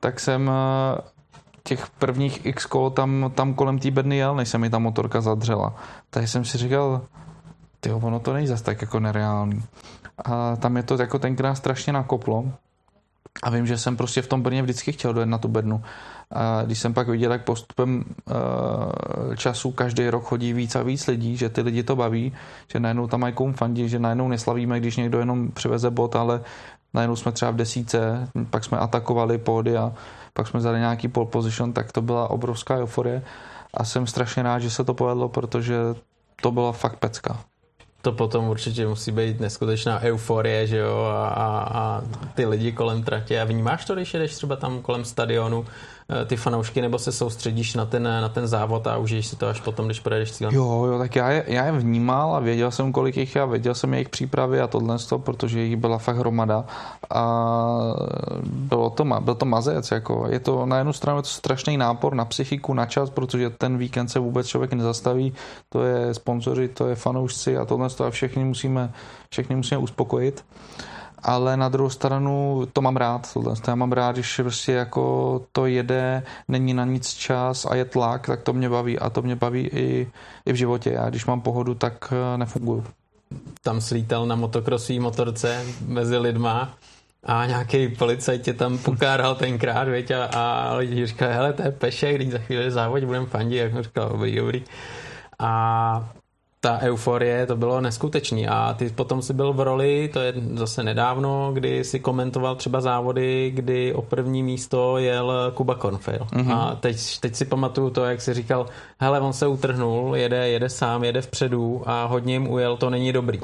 [0.00, 1.00] tak jsem eh,
[1.62, 5.20] těch prvních x kol tam, tam kolem té bedny jel, než se mi ta motorka
[5.20, 5.74] zadřela.
[6.10, 7.02] Takže jsem si říkal,
[7.80, 9.62] ty ono to není zase tak jako nereálný.
[10.24, 12.52] A tam je to jako tenkrát strašně nakoplo.
[13.42, 15.82] A vím, že jsem prostě v tom Brně vždycky chtěl dojet na tu bednu.
[16.30, 21.06] A když jsem pak viděl, jak postupem uh, času každý rok chodí víc a víc
[21.06, 22.32] lidí, že ty lidi to baví,
[22.68, 26.40] že najednou tam mají fandí, že najednou neslavíme, když někdo jenom přiveze bot, ale
[26.94, 29.92] najednou jsme třeba v desíce, pak jsme atakovali pódy a
[30.34, 33.22] pak jsme vzali nějaký pole position, tak to byla obrovská euforie
[33.74, 35.76] a jsem strašně rád, že se to povedlo, protože
[36.42, 37.40] to byla fakt pecka
[38.02, 42.02] to potom určitě musí být neskutečná euforie, že jo, a, a, a
[42.34, 43.40] ty lidi kolem tratě.
[43.40, 45.66] A vnímáš to, když jedeš třeba tam kolem stadionu,
[46.26, 49.60] ty fanoušky, nebo se soustředíš na ten, na ten závod a užiješ si to až
[49.60, 50.54] potom, když projedeš cílem?
[50.54, 53.74] Jo, jo, tak já je, já je vnímal a věděl jsem, kolik jich a věděl
[53.74, 56.64] jsem jejich přípravy a tohle, protože jich byla fakt hromada.
[57.14, 57.24] A
[58.44, 60.26] bylo to, byl to mazec, jako.
[60.28, 63.78] Je to na jednu stranu je to strašný nápor na psychiku, na čas, protože ten
[63.78, 65.32] víkend se vůbec člověk nezastaví,
[65.68, 68.92] to je sponzoři, to je fanoušci a tohle a všechny musíme,
[69.30, 70.44] všechny musíme uspokojit
[71.22, 73.32] ale na druhou stranu to mám rád.
[73.34, 77.84] To já mám rád, když prostě jako to jede, není na nic čas a je
[77.84, 80.10] tlak, tak to mě baví a to mě baví i,
[80.46, 80.90] i v životě.
[80.90, 82.84] Já když mám pohodu, tak eh, nefunguju.
[83.62, 86.74] Tam slítal na motokrosové motorce mezi lidma
[87.24, 91.70] a nějaký policajt tě tam pokáral tenkrát, věď, a, a lidi říkali, hele, to je
[91.70, 94.64] Pešek, když za chvíli závodě budeme fandit, jak jsem říkal, dobrý, dobrý.
[95.38, 96.10] A
[96.60, 100.82] ta euforie, to bylo neskutečný a ty potom si byl v roli, to je zase
[100.82, 106.18] nedávno, kdy si komentoval třeba závody, kdy o první místo jel Kuba Cornfail.
[106.18, 106.56] Mm-hmm.
[106.56, 108.66] A teď, teď si pamatuju to, jak si říkal,
[108.98, 113.12] hele, on se utrhnul, jede, jede sám, jede vpředu a hodně jim ujel, to není
[113.12, 113.40] dobrý.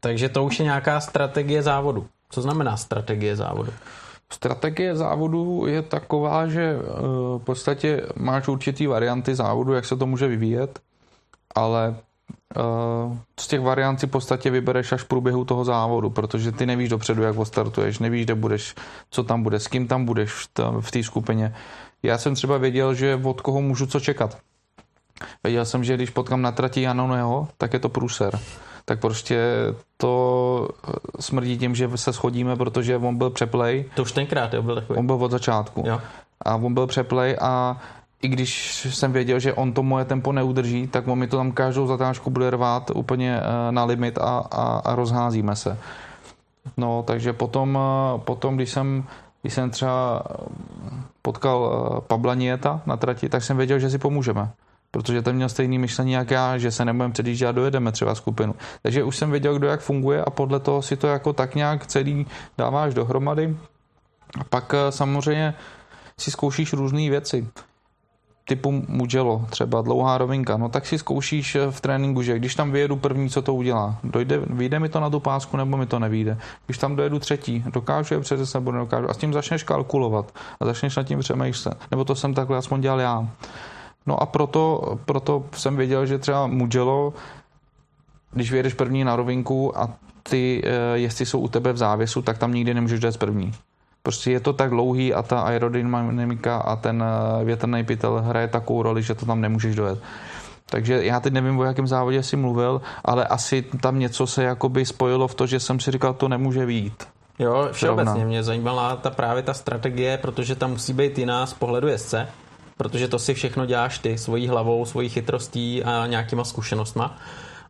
[0.00, 2.06] Takže to už je nějaká strategie závodu.
[2.30, 3.72] Co znamená strategie závodu?
[4.32, 6.82] Strategie závodu je taková, že eh,
[7.38, 10.80] v podstatě máš určitý varianty závodu, jak se to může vyvíjet,
[11.54, 11.96] ale
[13.40, 16.88] z těch variant si v podstatě vybereš až v průběhu toho závodu, protože ty nevíš
[16.88, 18.74] dopředu, jak odstartuješ, nevíš, kde budeš,
[19.10, 20.48] co tam bude, s kým tam budeš
[20.80, 21.54] v té skupině.
[22.02, 24.38] Já jsem třeba věděl, že od koho můžu co čekat.
[25.44, 28.38] Věděl jsem, že když potkám na trati Janoneho, tak je to průser
[28.90, 29.40] tak prostě
[29.96, 30.68] to
[31.20, 33.84] smrdí tím, že se schodíme, protože on byl přeplej.
[33.94, 34.98] To už tenkrát jo, byl takový.
[34.98, 35.84] On byl od začátku.
[35.86, 36.00] Jo.
[36.42, 37.80] A on byl přeplej a
[38.22, 41.52] i když jsem věděl, že on to moje tempo neudrží, tak on mi to tam
[41.52, 45.78] každou zatáčku bude rvát úplně eh, na limit a, a, a rozházíme se.
[46.76, 49.04] No, takže potom, eh, potom když jsem
[49.42, 50.22] když jsem třeba
[51.22, 54.50] potkal eh, Pabla Nieta na trati, tak jsem věděl, že si pomůžeme
[54.92, 58.54] protože ten měl stejný myšlení jak já, že se nebudeme předjíždět a dojedeme třeba skupinu.
[58.82, 61.86] Takže už jsem věděl, kdo jak funguje a podle toho si to jako tak nějak
[61.86, 62.26] celý
[62.58, 63.56] dáváš dohromady.
[64.40, 65.54] A pak samozřejmě
[66.18, 67.46] si zkoušíš různé věci
[68.44, 72.72] typu Mugello, třeba dlouhá rovinka, no tak si zkoušíš eh, v tréninku, že když tam
[72.72, 73.96] vyjedu první, co to udělá.
[74.04, 76.38] Dojde, vyjde mi to na tu pásku, nebo mi to nevíde.
[76.66, 79.10] Když tam dojedu třetí, dokážu je přece nebo nedokážu.
[79.10, 81.78] A s tím začneš kalkulovat a začneš nad tím přemýšlet.
[81.90, 83.28] Nebo to jsem takhle aspoň dělal já.
[84.06, 87.12] No a proto, proto jsem věděl, že třeba Mugello,
[88.32, 89.88] když vyjedeš první na rovinku a
[90.22, 93.52] ty eh, jestli jsou u tebe v závěsu, tak tam nikdy nemůžeš jít první.
[94.02, 98.82] Prostě je to tak dlouhý a ta aerodynamika a ten eh, větrný pytel hraje takovou
[98.82, 99.98] roli, že to tam nemůžeš dojet.
[100.66, 104.86] Takže já teď nevím, o jakém závodě si mluvil, ale asi tam něco se jakoby
[104.86, 107.08] spojilo v to, že jsem si říkal, to nemůže výjít.
[107.38, 111.88] Jo, všeobecně mě zajímala ta právě ta strategie, protože tam musí být jiná z pohledu
[111.88, 112.28] jezdce
[112.80, 117.16] protože to si všechno děláš ty svojí hlavou, svojí chytrostí a nějakýma zkušenostma.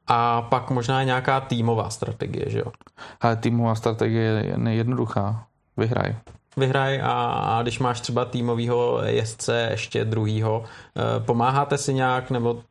[0.07, 2.73] A pak možná nějaká týmová strategie, že jo?
[3.21, 5.47] Ale týmová strategie je nejednoduchá.
[5.77, 6.17] Vyhraj.
[6.57, 10.65] Vyhraj a, a když máš třeba týmového jezdce, ještě druhýho,
[10.97, 12.63] eh, pomáháte si nějak nebo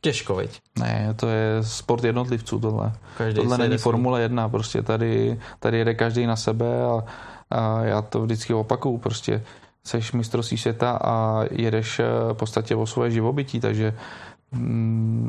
[0.00, 0.60] těžko, viď?
[0.78, 2.92] Ne, to je sport jednotlivců tohle.
[3.18, 7.04] Každý tohle není Formule 1, prostě tady, tady jede každý na sebe a,
[7.50, 9.42] a já to vždycky opakuju, prostě
[9.84, 13.96] seš mistrovství světa a jedeš eh, v podstatě o svoje živobytí, takže mm,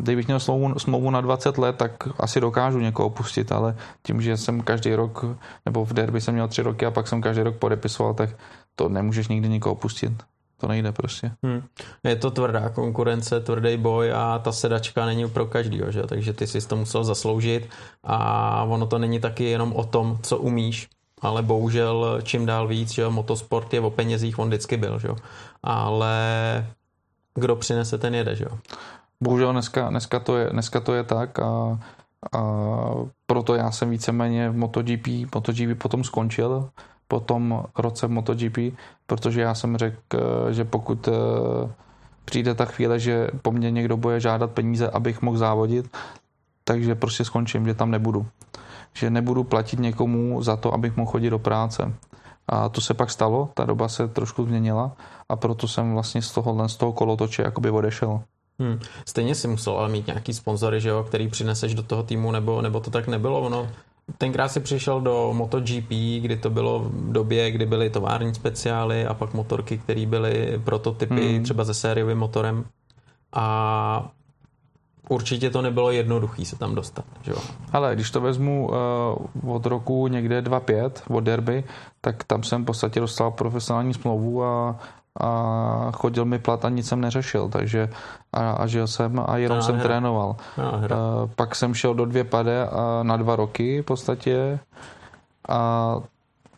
[0.02, 4.38] kdybych měl smlouvu, smlouvu na 20 let, tak asi dokážu někoho opustit, ale tím, že
[4.38, 5.26] jsem každý rok,
[5.66, 8.30] nebo v derby jsem měl tři roky a pak jsem každý rok podepisoval, tak
[8.76, 10.14] to nemůžeš nikdy někoho opustit.
[10.58, 11.32] To nejde prostě.
[11.44, 11.64] Hmm.
[12.04, 16.04] Je to tvrdá konkurence, tvrdý boj a ta sedačka není pro každýho, že?
[16.04, 17.70] takže ty jsi to musel zasloužit
[18.04, 20.90] a ono to není taky jenom o tom, co umíš,
[21.22, 25.10] ale bohužel čím dál víc, že motosport je o penězích, on vždycky byl, že
[25.64, 26.18] ale
[27.36, 28.46] kdo přinese, ten jede, že
[29.24, 31.80] Bohužel dneska, dneska, to, je, dneska to je tak a,
[32.34, 32.42] a
[33.26, 36.70] proto já jsem víceméně v MotoGP, MotoGP potom skončil,
[37.08, 38.58] po tom roce v MotoGP,
[39.08, 40.18] protože já jsem řekl,
[40.52, 41.12] že pokud eh,
[42.26, 45.98] přijde ta chvíle, že po mně někdo bude žádat peníze, abych mohl závodit,
[46.64, 48.26] takže prostě skončím, že tam nebudu
[48.94, 51.94] že nebudu platit někomu za to, abych mohl chodit do práce.
[52.48, 54.92] A to se pak stalo, ta doba se trošku změnila
[55.30, 58.22] a proto jsem vlastně z toho, z toho kolotoče jakoby odešel.
[58.60, 58.80] Hmm.
[59.06, 62.62] Stejně si musel ale mít nějaký sponzory, že jo, který přineseš do toho týmu, nebo,
[62.62, 63.42] nebo to tak nebylo.
[63.42, 63.70] Ono,
[64.18, 65.90] tenkrát si přišel do MotoGP,
[66.22, 71.34] kdy to bylo v době, kdy byly tovární speciály a pak motorky, které byly prototypy
[71.34, 71.44] hmm.
[71.44, 72.66] třeba se sériovým motorem.
[73.34, 74.10] A
[75.10, 77.06] určitě to nebylo jednoduché se tam dostat.
[77.22, 77.38] Že jo?
[77.72, 78.70] Ale když to vezmu
[79.44, 81.64] uh, od roku někde 2.5 od derby,
[82.02, 84.80] tak tam jsem v podstatě dostal profesionální smlouvu a,
[85.22, 87.90] a chodil mi plat a nic jsem neřešil, takže
[88.34, 89.84] a, a žil jsem a jenom a jsem hra.
[89.84, 90.36] trénoval.
[90.58, 94.60] A, uh, pak jsem šel do dvě pade a na dva roky v podstatě
[95.50, 95.96] a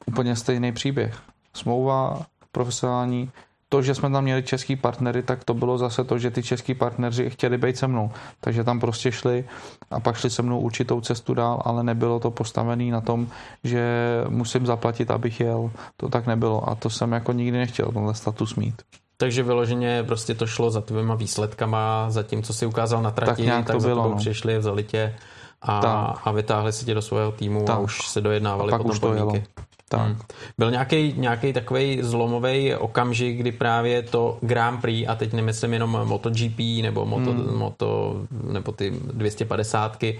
[0.05, 1.19] úplně stejný příběh.
[1.53, 2.19] Smlouva
[2.51, 3.31] profesionální,
[3.71, 6.73] to, že jsme tam měli český partnery, tak to bylo zase to, že ty český
[6.73, 8.11] partneři chtěli být se mnou.
[8.41, 9.45] Takže tam prostě šli
[9.91, 13.27] a pak šli se mnou určitou cestu dál, ale nebylo to postavené na tom,
[13.63, 13.83] že
[14.29, 15.71] musím zaplatit, abych jel.
[15.97, 18.81] To tak nebylo a to jsem jako nikdy nechtěl tenhle status mít.
[19.17, 23.45] Takže vyloženě prostě to šlo za tvýma výsledkama, za tím, co si ukázal na trati,
[23.45, 24.15] tak, tak to bylo, no.
[24.15, 25.15] přišli, vzali tě
[25.61, 25.79] a,
[26.23, 27.75] a vytáhli si tě do svého týmu tak.
[27.75, 29.47] a už se dojednávali a pak potom už to podmínky.
[29.91, 30.07] Tak.
[30.07, 30.17] Hmm.
[30.57, 35.99] Byl nějaký, nějaký takový zlomový okamžik, kdy právě to Grand Prix, a teď nemyslím jenom
[36.03, 37.57] MotoGP nebo, moto, hmm.
[37.57, 40.17] moto, nebo ty 250, eh,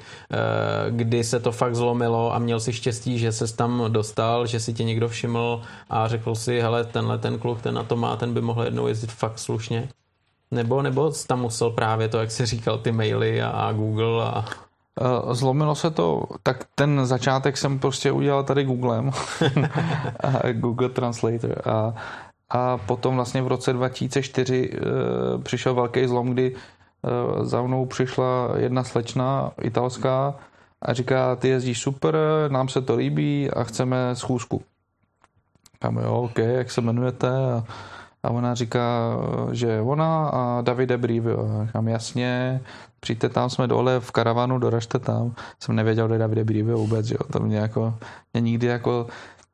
[0.90, 4.74] kdy se to fakt zlomilo a měl si štěstí, že se tam dostal, že si
[4.74, 8.34] tě někdo všiml a řekl si, hele, tenhle ten kluk, ten na to má, ten
[8.34, 9.90] by mohl jednou jezdit fakt slušně.
[10.52, 14.46] Nebo, nebo tam musel právě to, jak jsi říkal, ty maily a, a Google a...
[15.00, 19.12] Eh, zlomilo se to, tak ten začátek jsem prostě udělal tady Googlem,
[20.52, 21.94] Google Translator a,
[22.50, 27.86] a potom vlastně v roce 2004 uh, eh, přišel velký zlom, kdy uh, za mnou
[27.86, 30.36] přišla jedna slečna italská
[30.82, 34.62] a říká, ty jezdíš super, nám se to líbí a chceme schůzku.
[35.80, 37.30] Kam jo, OK, jak se jmenujete?
[37.30, 37.64] A,
[38.24, 39.18] a ona říká,
[39.52, 41.66] že ona a Davide Brivio.
[41.66, 42.62] Říkám, jasně,
[43.00, 45.34] přijďte tam, jsme dole v karavanu, doražte tam.
[45.60, 47.20] Jsem nevěděl, kde Davide Brivio vůbec, jo.
[47.32, 47.94] To mě jako,
[48.34, 49.08] mě nikdy jako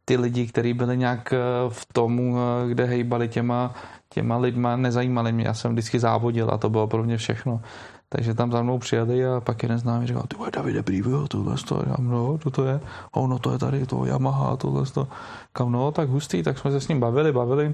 [0.05, 1.37] ty lidi, kteří byli nějak eh,
[1.69, 3.73] v tomu, eh, kde hejbali těma,
[4.09, 5.45] těma lidma, nezajímali mě.
[5.45, 7.61] Já jsem vždycky závodil a to bylo pro mě všechno.
[8.09, 11.55] Takže tam za mnou přijeli a pak jeden známý říkal, ty vole, Davide Brivio, tohle
[11.67, 12.79] to, já no, to to je,
[13.11, 15.07] oh, no to je tady to Yamaha, tohle to.
[15.53, 17.73] Kam no, tak hustý, tak jsme se s ním bavili, bavili.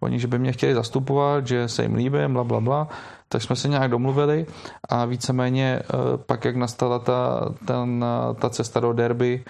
[0.00, 2.88] Oni, že by mě chtěli zastupovat, že se jim líbí, bla, bla, bla.
[3.28, 4.46] Tak jsme se nějak domluvili
[4.88, 9.44] a víceméně eh, pak, jak nastala ta, ten, ta cesta do derby,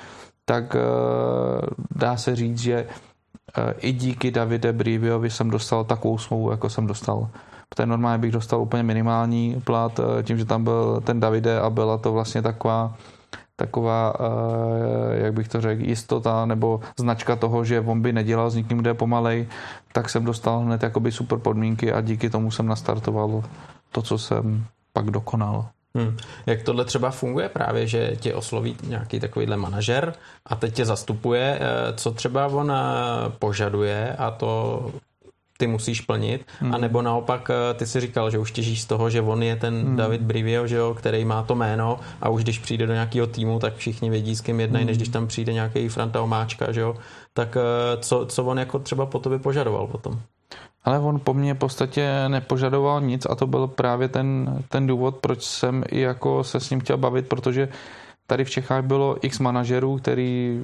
[0.45, 0.81] tak eh,
[1.97, 2.87] dá se říct, že
[3.57, 7.29] eh, i díky Davide Briviovi jsem dostal takovou smlouvu, jako jsem dostal
[7.75, 11.71] protože normálně bych dostal úplně minimální plat, eh, tím, že tam byl ten Davide a
[11.71, 12.95] byla to vlastně taková
[13.61, 18.55] taková, eh, jak bych to řekl, jistota nebo značka toho, že on by nedělal s
[18.55, 19.49] nikým, kde pomalej,
[19.93, 23.45] tak jsem dostal hned jakoby super podmínky a díky tomu jsem nastartoval
[23.93, 25.69] to, co jsem pak dokonal.
[25.95, 26.17] Hmm.
[26.47, 30.15] Jak tohle třeba funguje právě, že tě osloví nějaký takovýhle manažer
[30.47, 32.73] a teď tě zastupuje, eh, co třeba on
[33.39, 34.51] požaduje a to
[35.61, 36.75] ty musíš plnit, hmm.
[36.75, 39.57] a nebo naopak eh, ty si říkal, že už těžíš z toho, že on je
[39.57, 39.97] ten hmm.
[39.97, 43.59] David Brivio, že jo, který má to jméno a už když přijde do nějakého týmu,
[43.59, 44.89] tak všichni vědí, s kým jednají, hmm.
[44.89, 46.97] než když tam přijde nějaký Franta Omáčka, že jo,
[47.35, 50.21] tak eh, co, co on jako třeba po tobě požadoval potom?
[50.85, 55.17] Ale on po mně v podstatě nepožadoval nic a to byl právě ten, ten důvod,
[55.17, 57.69] proč jsem i jako se s ním chtěl bavit, protože
[58.27, 60.63] tady v Čechách bylo x manažerů, který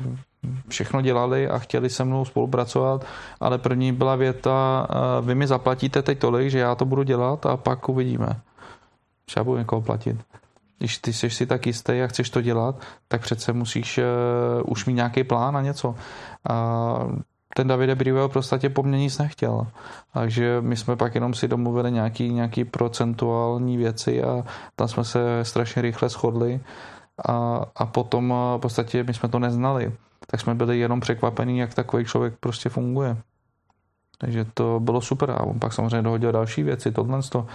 [0.69, 3.05] všechno dělali a chtěli se mnou spolupracovat,
[3.41, 4.87] ale první byla věta,
[5.23, 8.29] vy mi zaplatíte teď tolik, že já to budu dělat a pak uvidíme.
[9.25, 10.17] Třeba budu někoho platit.
[10.79, 14.05] Když ty jsi si tak jistý a chceš to dělat, tak přece musíš uh,
[14.67, 15.95] už mít nějaký plán na něco.
[16.49, 16.99] A
[17.55, 19.67] ten Davide Briveo prostě po mně nic nechtěl.
[20.13, 24.45] Takže my jsme pak jenom si domluvili nějaký, nějaký procentuální věci a
[24.77, 26.61] tam jsme se strašně rychle shodli
[27.29, 29.93] a, a potom v podstatě my jsme to neznali
[30.27, 33.17] tak jsme byli jenom překvapení, jak takový člověk prostě funguje.
[34.19, 37.47] Takže to bylo super a on pak samozřejmě dohodil další věci, tohle to.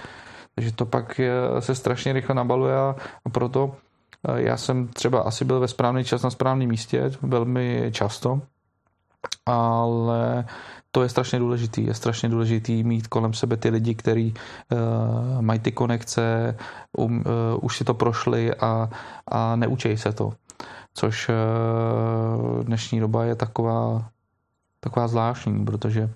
[0.55, 1.21] Takže to pak
[1.59, 2.95] se strašně rychle nabaluje a
[3.31, 3.75] proto
[4.35, 8.41] já jsem třeba asi byl ve správný čas na správném místě velmi často,
[9.45, 10.45] ale
[10.91, 11.85] to je strašně důležitý.
[11.85, 16.57] Je strašně důležitý mít kolem sebe ty lidi, kteří uh, mají ty konekce,
[16.97, 17.23] um, uh,
[17.61, 18.89] už si to prošli a,
[19.27, 20.33] a neučej se to
[20.93, 24.09] což eh, dnešní doba je taková,
[24.79, 26.09] taková zvláštní, protože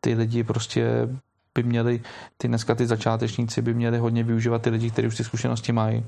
[0.00, 1.08] ty lidi prostě
[1.54, 2.00] by měli,
[2.36, 6.04] ty dneska ty začátečníci by měli hodně využívat ty lidi, kteří už ty zkušenosti mají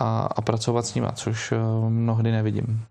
[0.00, 1.56] a, a pracovat s nimi, což eh,
[1.88, 2.84] mnohdy nevidím.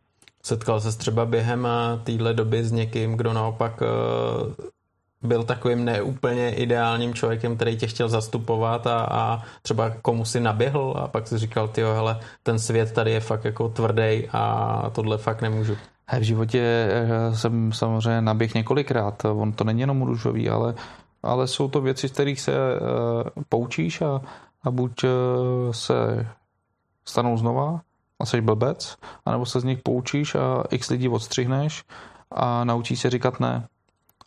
[0.44, 3.84] Setkal se třeba během eh, téhle doby s někým, kdo naopak
[5.24, 10.94] byl takovým neúplně ideálním člověkem, který tě chtěl zastupovat a, a třeba komu si naběhl
[10.98, 15.18] a pak si říkal, ty hele, ten svět tady je fakt jako tvrdý a tohle
[15.18, 15.78] fakt nemůžu.
[16.20, 19.26] V životě eh, jsem samozřejmě naběh několikrát.
[19.26, 20.76] On to není jenom růžový, ale,
[21.24, 24.22] ale jsou to věci, z kterých se uh, poučíš a,
[24.64, 25.10] a buď uh,
[25.72, 26.28] se
[27.06, 27.82] stanou znova
[28.20, 31.84] a jsi blbec, anebo se z nich poučíš a x lidí odstřihneš
[32.32, 33.68] a naučíš se říkat ne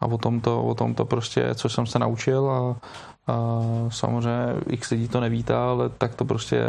[0.01, 2.77] a o tom to, o tom to prostě, co jsem se naučil a,
[3.33, 6.65] a samozřejmě x lidí to nevítá, ale tak to prostě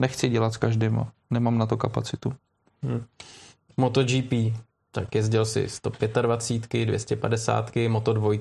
[0.00, 1.06] nechci dělat s každým.
[1.30, 2.32] Nemám na to kapacitu.
[2.82, 3.04] Hmm.
[3.76, 4.32] MotoGP,
[4.94, 8.32] tak jezdil si 125, 250, Moto 2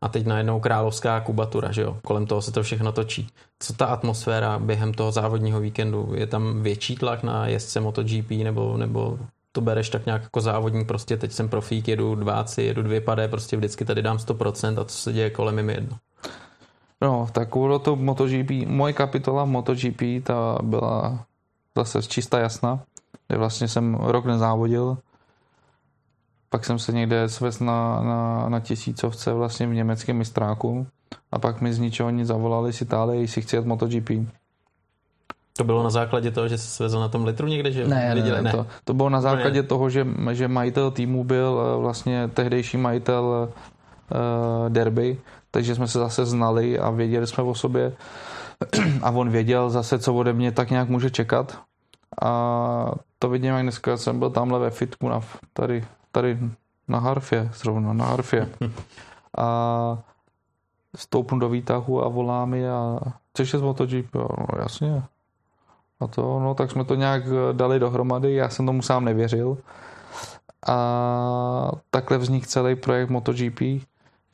[0.00, 1.96] a teď najednou královská kubatura, že jo?
[2.04, 3.26] Kolem toho se to všechno točí.
[3.58, 6.12] Co ta atmosféra během toho závodního víkendu?
[6.14, 9.18] Je tam větší tlak na jezdce MotoGP nebo, nebo
[9.58, 13.28] to bereš tak nějak jako závodník, prostě teď jsem profík, jedu dváci, jedu dvě padé,
[13.28, 15.96] prostě vždycky tady dám 100% a co se děje kolem mi jedno.
[17.00, 21.24] No, tak bylo to MotoGP, moje kapitola MotoGP, ta byla
[21.76, 22.80] zase čistá jasná,
[23.28, 24.98] kde vlastně jsem rok nezávodil
[26.50, 30.86] pak jsem se někde svez na, na, na tisícovce vlastně v německém mistráku
[31.32, 34.10] a pak mi z ničeho nic zavolali z Itálie, jestli chci jet MotoGP.
[35.58, 37.72] To bylo na základě toho, že se svezl na tom litru někde?
[37.72, 38.42] Že ne, viděli?
[38.42, 39.68] ne, To, to bylo na základě ne.
[39.68, 43.48] toho, že, že majitel týmu byl eh, vlastně tehdejší majitel
[44.10, 45.18] uh, derby,
[45.50, 47.92] takže jsme se zase znali a věděli jsme o sobě
[49.02, 51.58] a on věděl zase, co ode mě tak nějak může čekat
[52.22, 55.20] a to vidím, jak dneska jsem byl tamhle ve fitku na,
[55.52, 56.38] tady, tady
[56.88, 58.48] na harfě, zrovna na harfě
[59.38, 59.98] a
[60.96, 62.98] stoupnu do výtahu a volá mi a
[63.30, 64.14] chceš z MotoGP?
[64.14, 65.02] No jasně.
[66.00, 67.22] A to, no tak jsme to nějak
[67.52, 69.58] dali dohromady, já jsem tomu sám nevěřil.
[70.66, 73.60] A takhle vznikl celý projekt MotoGP,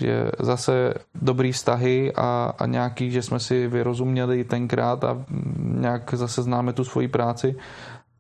[0.01, 5.25] že zase dobrý vztahy a, a nějaký, že jsme si vyrozuměli tenkrát a
[5.59, 7.57] nějak zase známe tu svoji práci.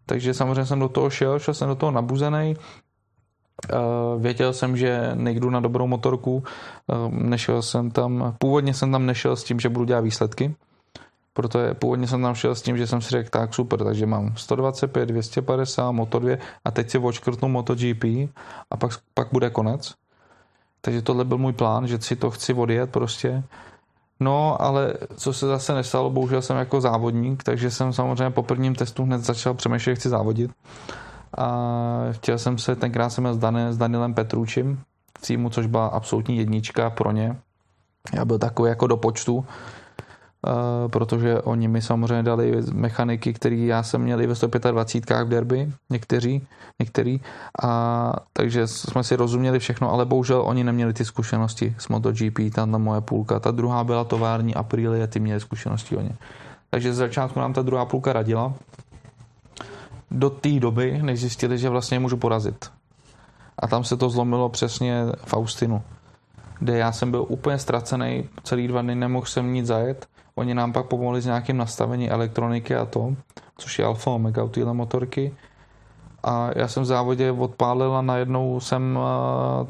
[0.06, 2.56] Takže samozřejmě jsem do toho šel, šel jsem do toho nabuzený.
[4.18, 6.42] Věděl jsem, že nejdu na dobrou motorku,
[7.10, 10.54] nešel jsem tam, původně jsem tam nešel s tím, že budu dělat výsledky,
[11.34, 14.36] protože původně jsem tam šel s tím, že jsem si řekl, tak super, takže mám
[14.36, 18.04] 125, 250, Moto 2 a teď si očkrtnu MotoGP
[18.70, 19.94] a pak, pak bude konec.
[20.80, 23.42] Takže tohle byl můj plán, že si to chci odjet prostě.
[24.20, 28.74] No, ale co se zase nestalo, bohužel jsem jako závodník, takže jsem samozřejmě po prvním
[28.74, 30.50] testu hned začal přemýšlet, že chci závodit.
[31.38, 31.48] A
[32.10, 34.80] chtěl jsem se, tenkrát jsem s, Dan, s Danielem Petručím
[35.18, 37.36] v týmu, což byla absolutní jednička pro ně.
[38.12, 39.46] Já byl takový jako do počtu,
[40.44, 45.28] Uh, protože oni mi samozřejmě dali mechaniky, které já jsem měl i ve 125 v
[45.28, 46.46] derby, někteří,
[46.80, 47.20] některý,
[47.62, 52.72] a takže jsme si rozuměli všechno, ale bohužel oni neměli ty zkušenosti s MotoGP, tam
[52.72, 56.10] ta moje půlka, ta druhá byla tovární Aprilia, ty měli zkušenosti oni.
[56.70, 58.52] Takže z začátku nám ta druhá půlka radila,
[60.10, 62.70] do té doby, než zjistili, že vlastně můžu porazit.
[63.58, 65.82] A tam se to zlomilo přesně v Austinu,
[66.58, 70.06] kde já jsem byl úplně ztracený, celý dva dny nemohl jsem nic zajet
[70.36, 73.14] Oni nám pak pomohli s nějakým nastavení elektroniky a to,
[73.58, 75.34] což je alfa omega u téhle motorky.
[76.22, 78.98] A já jsem v závodě odpálil a najednou jsem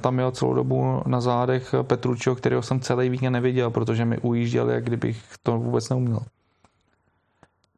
[0.00, 4.70] tam měl celou dobu na zádech Petručio, kterého jsem celý víkend neviděl, protože mi ujížděl,
[4.70, 6.20] jak kdybych to vůbec neuměl.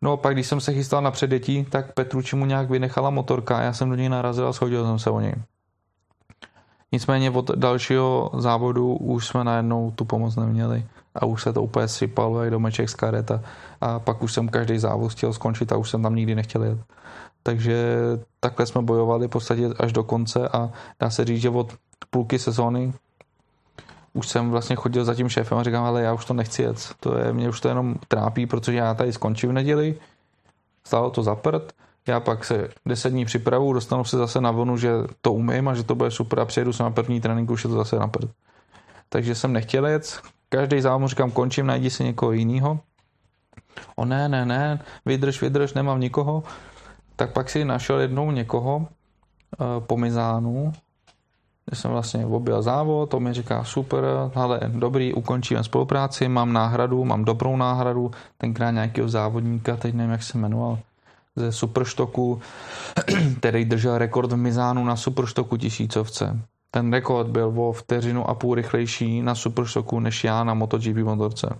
[0.02, 3.58] No a pak, když jsem se chystal na předětí, tak Petruči mu nějak vynechala motorka
[3.58, 5.34] a já jsem do něj narazil a schodil jsem se o něj.
[6.92, 10.84] Nicméně od dalšího závodu už jsme najednou tu pomoc neměli
[11.16, 13.40] a už se to úplně sypalo jak domeček z kareta
[13.80, 16.78] a pak už jsem každý závod chtěl skončit a už jsem tam nikdy nechtěl jet.
[17.42, 17.96] Takže
[18.40, 21.74] takhle jsme bojovali v podstatě až do konce a dá se říct, že od
[22.10, 22.92] půlky sezóny
[24.12, 26.94] už jsem vlastně chodil za tím šéfem a říkám, ale já už to nechci jet.
[27.00, 29.94] To je, mě už to jenom trápí, protože já tady skončím v neděli,
[30.84, 31.72] stálo to za prd,
[32.06, 34.90] já pak se 10 dní připravu, dostanu se zase na vlnu, že
[35.20, 37.70] to umím a že to bude super a přijedu se na první tréninku, už je
[37.70, 38.30] to zase na prd.
[39.08, 42.80] Takže jsem nechtěl jet, každý závod říkám, končím, najdi si někoho jiného.
[43.96, 46.42] O ne, ne, ne, vydrž, vydrž, nemám nikoho.
[47.16, 48.86] Tak pak si našel jednou někoho uh,
[49.86, 50.72] po Mizánu,
[51.64, 57.04] kde jsem vlastně objel závod, to mi říká super, ale dobrý, ukončíme spolupráci, mám náhradu,
[57.04, 60.78] mám dobrou náhradu, tenkrát nějakého závodníka, teď nevím, jak se jmenoval,
[61.36, 62.40] ze Superštoku,
[63.38, 66.40] který držel rekord v Mizánu na Superštoku tisícovce
[66.76, 70.96] ten rekord byl o vteřinu a půl rychlejší na Super Shocku než já na MotoGP
[70.96, 71.58] motorce.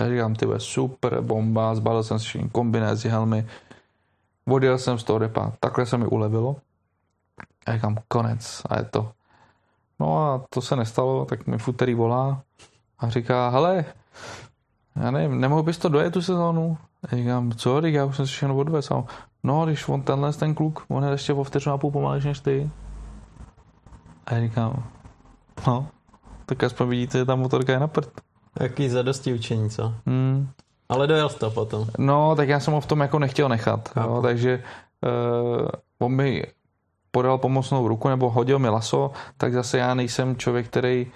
[0.00, 3.46] Já říkám, ty super bomba, zbalil jsem si kombinézy, helmy,
[4.48, 6.56] odjel jsem z toho repa, takhle se mi ulevilo.
[7.66, 9.12] A říkám, konec a je to.
[10.00, 12.42] No a to se nestalo, tak mi futerý volá
[12.98, 13.84] a říká, hele,
[14.96, 16.78] já nevím, nemohl bys to dojet tu sezónu?
[17.04, 18.92] A říkám, co, já už jsem si všechno odvez.
[19.42, 22.40] No, když on tenhle ten kluk, on je ještě o vteřinu a půl pomalejší než
[22.40, 22.70] ty,
[24.28, 24.84] a já říkám,
[25.66, 25.88] no,
[26.46, 28.20] tak aspoň vidíte, že ta motorka je na prd.
[28.60, 29.94] Jaký zadosti učení, co?
[30.06, 30.48] Hmm.
[30.88, 31.86] Ale dojel to potom.
[31.98, 34.62] No, tak já jsem ho v tom jako nechtěl nechat, jo, takže
[35.60, 35.68] uh,
[35.98, 36.44] on mi
[37.10, 41.06] podal pomocnou ruku nebo hodil mi laso, tak zase já nejsem člověk, který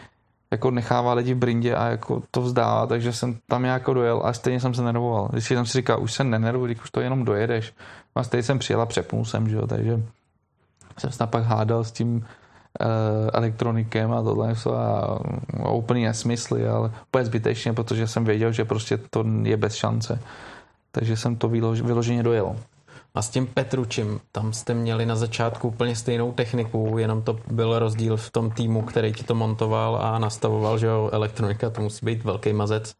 [0.50, 4.32] jako nechává lidi v brindě a jako to vzdává, takže jsem tam jako dojel a
[4.32, 5.28] stejně jsem se nervoval.
[5.32, 7.74] Když jsem si říkal, už se nenervuj, když už to jenom dojedeš.
[8.14, 10.02] A stejně jsem přijel a přepnul jsem, že jo, takže
[10.98, 12.26] jsem se pak hádal s tím
[13.32, 15.18] elektronikem a tohle a,
[15.70, 20.20] úplný nesmysly, ale úplně zbytečně, protože jsem věděl, že prostě to je bez šance.
[20.92, 22.56] Takže jsem to vylož, vyloženě dojel.
[23.14, 27.78] A s tím Petručím, tam jste měli na začátku úplně stejnou techniku, jenom to byl
[27.78, 32.24] rozdíl v tom týmu, který ti to montoval a nastavoval, že elektronika, to musí být
[32.24, 32.94] velký mazec,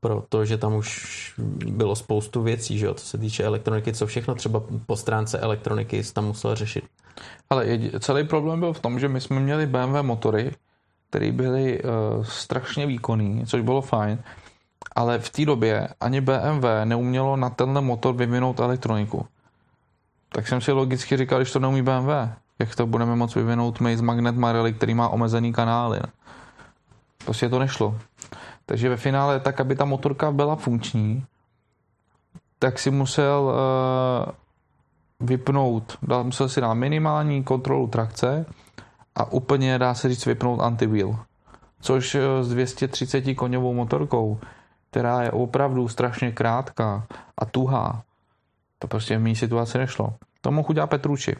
[0.00, 1.34] protože tam už
[1.66, 6.02] bylo spoustu věcí, že jo, co se týče elektroniky, co všechno třeba po stránce elektroniky
[6.12, 6.84] tam musel řešit.
[7.50, 7.66] Ale
[8.00, 10.52] celý problém byl v tom, že my jsme měli BMW motory,
[11.10, 14.18] které byly uh, strašně výkonný, což bylo fajn,
[14.96, 19.26] ale v té době ani BMW neumělo na tenhle motor vyvinout elektroniku.
[20.32, 22.10] Tak jsem si logicky říkal, když to neumí BMW,
[22.58, 26.00] jak to budeme moct vyvinout my z Magnet Marelli, který má omezený kanály.
[27.24, 27.98] Prostě to nešlo.
[28.66, 31.24] Takže ve finále, tak aby ta motorka byla funkční,
[32.58, 34.32] tak si musel uh,
[35.20, 38.46] vypnout, dal, musel si dát minimální kontrolu trakce
[39.14, 41.18] a úplně dá se říct vypnout anti-wheel.
[41.80, 44.38] Což eh, s 230 koňovou motorkou,
[44.90, 47.06] která je opravdu strašně krátká
[47.38, 48.02] a tuhá,
[48.78, 50.14] to prostě v mý situaci nešlo.
[50.40, 51.36] To mohl udělat Petruči,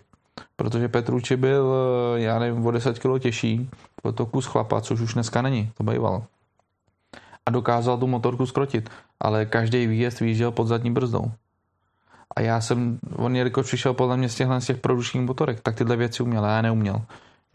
[0.57, 1.75] protože Petruči byl,
[2.17, 3.71] eh, já nevím, o 10 kg těžší,
[4.03, 6.25] byl to kus chlapa, což už dneska není, to býval.
[7.47, 11.33] A dokázal tu motorku skrotit, ale každý výjezd vyjížděl pod zadní brzdou.
[12.39, 15.75] A já jsem, on jelikož přišel podle mě z těchhle z těch produčních motorek, tak
[15.75, 17.03] tyhle věci uměl, já neuměl.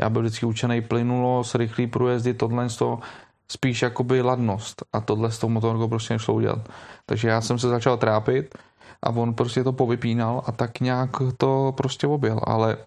[0.01, 2.99] Já byl vždycky učený plynulo, s rychlý průjezdy, tohle z toho
[3.47, 4.83] spíš jakoby ladnost.
[4.93, 6.69] A tohle s tou motorkou prostě nešlo udělat.
[7.05, 8.55] Takže já jsem se začal trápit
[9.03, 12.39] a on prostě to povypínal a tak nějak to prostě objel.
[12.43, 12.77] Ale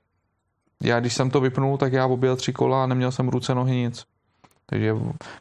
[0.82, 3.76] já když jsem to vypnul, tak já objel tři kola a neměl jsem ruce, nohy,
[3.76, 4.04] nic.
[4.66, 4.94] Takže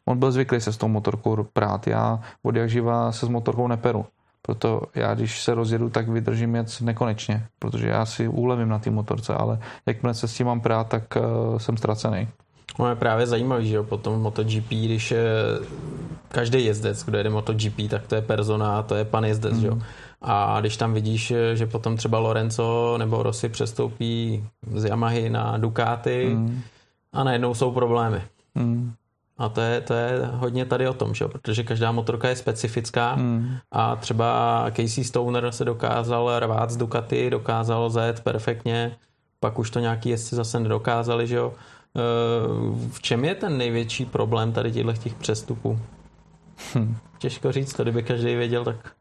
[0.06, 1.88] on byl zvyklý se s tou motorkou prát.
[1.88, 4.06] Já od jak živa se s motorkou neperu.
[4.46, 8.90] Proto já, když se rozjedu, tak vydržím jet nekonečně, protože já si úlevím na té
[8.90, 12.28] motorce, ale jakmile se s tím mám prát, tak uh, jsem ztracený.
[12.80, 15.26] No je právě zajímavý, že jo, potom MotoGP, když je
[16.28, 19.62] každý jezdec, kdo jede MotoGP, tak to je persona, to je pan jezdec, mm.
[19.62, 19.78] že jo.
[20.22, 24.44] A když tam vidíš, že potom třeba Lorenzo nebo Rossi přestoupí
[24.76, 26.62] z Yamahy na Ducati mm.
[27.14, 28.22] a najednou jsou problémy.
[28.56, 28.94] Mm.
[29.38, 31.28] A to je, to je hodně tady o tom, že?
[31.28, 33.58] protože každá motorka je specifická mm.
[33.72, 38.96] a třeba Casey Stoner se dokázal rvát z Ducati, dokázal zajet perfektně,
[39.40, 41.54] pak už to nějaký jezdci zase nedokázali, že jo.
[41.98, 42.00] Eh,
[42.92, 45.80] v čem je ten největší problém tady těchto těch přestupů?
[46.76, 46.96] Hm.
[47.18, 48.92] Těžko říct, to kdyby každý věděl, tak...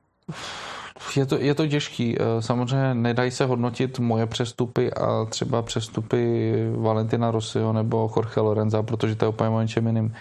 [1.17, 2.17] Je to, je to těžký.
[2.19, 8.83] Eh, samozřejmě nedají se hodnotit moje přestupy a třeba přestupy Valentina Rossiho nebo Jorge Lorenza,
[8.83, 10.15] protože to je úplně o něčem jiným.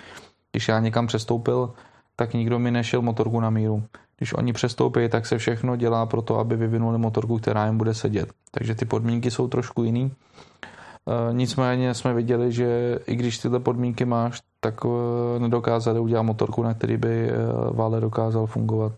[0.52, 1.74] Když já někam přestoupil,
[2.16, 3.84] tak nikdo mi nešel motorku na míru.
[4.18, 7.94] Když oni přestoupí, tak se všechno dělá pro to, aby vyvinuli motorku, která jim bude
[7.94, 8.30] sedět.
[8.52, 10.12] Takže ty podmínky jsou trošku jiný.
[10.12, 16.64] Eh, nicméně jsme viděli, že i když tyhle podmínky máš, tak eh, nedokázali udělat motorku,
[16.64, 17.32] na který by
[17.72, 18.94] Vale dokázal fungovat.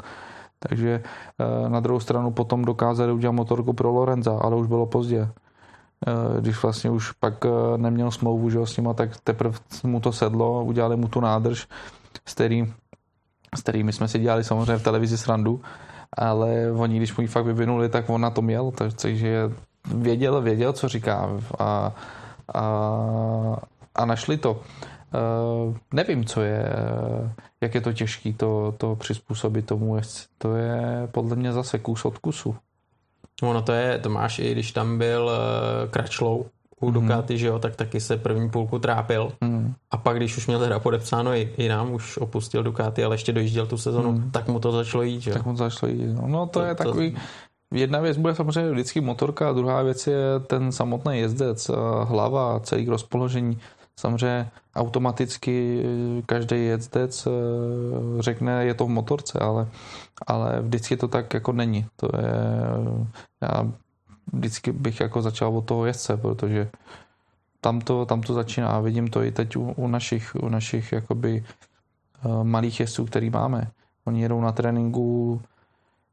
[0.69, 5.27] Takže eh, na druhou stranu potom dokázali udělat motorku pro Lorenza, ale už bylo pozdě.
[6.07, 10.11] Eh, když vlastně už pak eh, neměl smlouvu že s nima, tak teprve mu to
[10.11, 11.67] sedlo, udělali mu tu nádrž,
[12.25, 12.73] s, který,
[13.55, 15.61] s kterými jsme si dělali samozřejmě v televizi srandu,
[16.17, 19.51] ale oni, když mu ji fakt vyvinuli, tak on na to měl, takže
[19.95, 21.93] věděl, věděl, co říká a,
[22.53, 22.65] a,
[23.95, 24.51] a našli to.
[24.51, 26.69] Uh, nevím, co je,
[27.65, 29.97] jak je to těžké to, to přizpůsobit tomu.
[30.37, 32.55] To je podle mě zase kus od kusu.
[33.41, 36.45] Ono to je, to máš i když tam byl uh, Kračlou
[36.81, 36.93] u mm.
[36.93, 39.31] Ducati, že jo, tak taky se první půlku trápil.
[39.41, 39.73] Mm.
[39.91, 43.33] A pak, když už měl teda podepsáno i, i nám, už opustil Ducati, ale ještě
[43.33, 44.31] dojížděl tu sezonu, mm.
[44.31, 45.33] tak mu to začalo jít, že jo.
[45.37, 47.11] Tak mu to začalo jít, no, no to, to je takový...
[47.11, 47.19] To...
[47.73, 51.71] Jedna věc bude samozřejmě vždycky motorka a druhá věc je ten samotný jezdec,
[52.03, 53.59] hlava, celý rozpoložení.
[53.99, 55.83] Samozřejmě automaticky
[56.25, 57.31] každý jezdec eh,
[58.21, 59.67] řekne, je to v motorce, ale,
[60.27, 61.85] ale vždycky to tak jako není.
[61.95, 62.33] To je,
[63.41, 63.71] já
[64.33, 66.69] vždycky bych jako začal od toho jezdce, protože
[67.61, 70.91] tam to, tam to začíná a vidím to i teď u, u našich, u našich
[70.91, 73.67] jakoby eh, malých jezdců, který máme.
[74.05, 75.41] Oni jedou na tréninku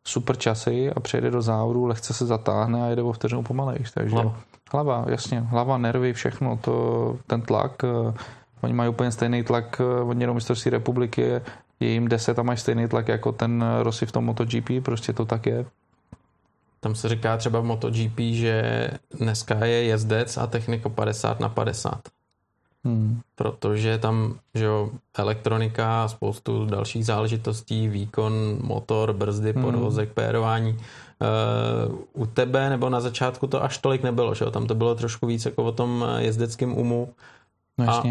[0.04, 3.90] super časy a přijede do závodu, lehce se zatáhne a jede o vteřinu pomalejš.
[3.90, 4.40] Takže hlava.
[4.72, 8.14] hlava, jasně, hlava, nervy, všechno, to, ten tlak, eh,
[8.60, 11.40] oni mají úplně stejný tlak, eh, oni jedou mistrovství republiky,
[11.80, 15.24] je jim 10 a mají stejný tlak jako ten Rossi v tom MotoGP, prostě to
[15.24, 15.66] tak je.
[16.80, 18.88] Tam se říká třeba v MotoGP, že
[19.20, 22.00] dneska je jezdec a techniko 50 na 50.
[22.84, 23.20] Hmm.
[23.34, 29.62] Protože tam že jo, elektronika, spoustu dalších záležitostí, výkon, motor, brzdy, hmm.
[29.62, 30.72] podvozek, pérování.
[30.72, 34.50] Uh, u tebe nebo na začátku to až tolik nebylo, že jo?
[34.50, 37.08] Tam to bylo trošku víc jako o tom jezdeckém umu.
[37.78, 38.02] No, a...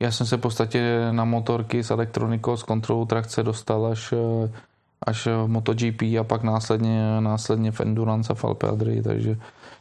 [0.00, 4.14] Já jsem se v podstatě na motorky s elektronikou, s kontrolou trakce dostal až,
[5.02, 8.66] až v MotoGP a pak následně, následně v Endurance a v Alpe
[9.02, 9.36] takže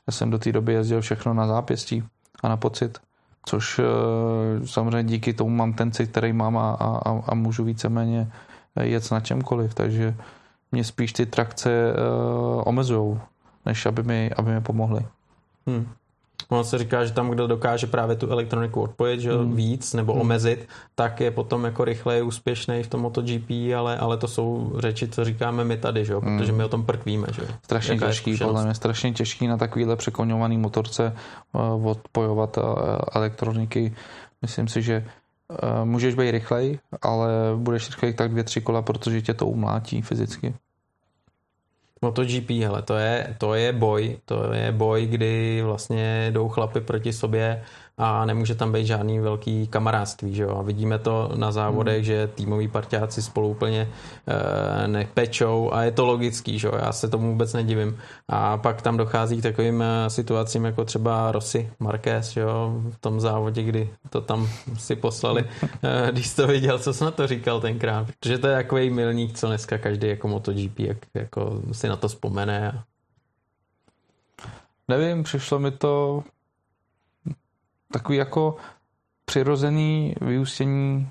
[0.07, 2.03] já jsem do té doby jezdil všechno na zápěstí
[2.43, 2.99] a na pocit
[3.47, 8.31] což eh, samozřejmě díky tomu mám ten cit, který mám a, a, a můžu víceméně
[8.81, 10.15] jet na čemkoliv, takže
[10.71, 13.19] mě spíš ty trakce uh, omezují,
[13.65, 15.05] než aby mi, aby mi pomohly.
[15.67, 15.87] Hmm.
[16.49, 19.55] Ono se říká, že tam, kdo dokáže právě tu elektroniku odpojit že hmm.
[19.55, 20.21] víc nebo hmm.
[20.21, 25.07] omezit, tak je potom jako rychleji úspěšný v tom MotoGP, ale, ale to jsou řeči,
[25.07, 26.37] co říkáme my tady, že hmm.
[26.37, 27.27] protože my o tom prkvíme.
[27.31, 31.15] Že Strašně Jaká těžký, podle mě strašně těžký na takovýhle překonňovaný motorce
[31.53, 32.63] uh, odpojovat uh,
[33.15, 33.95] elektroniky.
[34.41, 35.05] Myslím si, že
[35.49, 40.01] uh, můžeš být rychlej, ale budeš rychlej tak dvě, tři kola, protože tě to umlátí
[40.01, 40.53] fyzicky.
[42.01, 47.13] MotoGP, hele, to je, to je boj, to je boj, kdy vlastně jdou chlapy proti
[47.13, 47.63] sobě
[47.97, 50.57] a nemůže tam být žádný velký kamarádství, že jo?
[50.59, 52.03] A vidíme to na závodech, hmm.
[52.03, 53.89] že týmoví parťáci spolu úplně
[54.27, 56.73] e, nepečou a je to logický, že jo?
[56.75, 57.97] Já se tomu vůbec nedivím.
[58.27, 62.81] A pak tam dochází k takovým eh, situacím, jako třeba Rossi Marquez, že jo?
[62.89, 65.45] V tom závodě, kdy to tam si poslali.
[65.83, 68.07] E, když to viděl, co jsi na to říkal tenkrát?
[68.19, 72.07] Protože to je takový milník, co dneska každý jako MotoGP jak, jako si na to
[72.07, 72.71] vzpomene.
[72.71, 72.83] A...
[74.87, 76.23] Nevím, přišlo mi to
[77.91, 78.55] takový jako
[79.25, 81.09] přirozený vyústění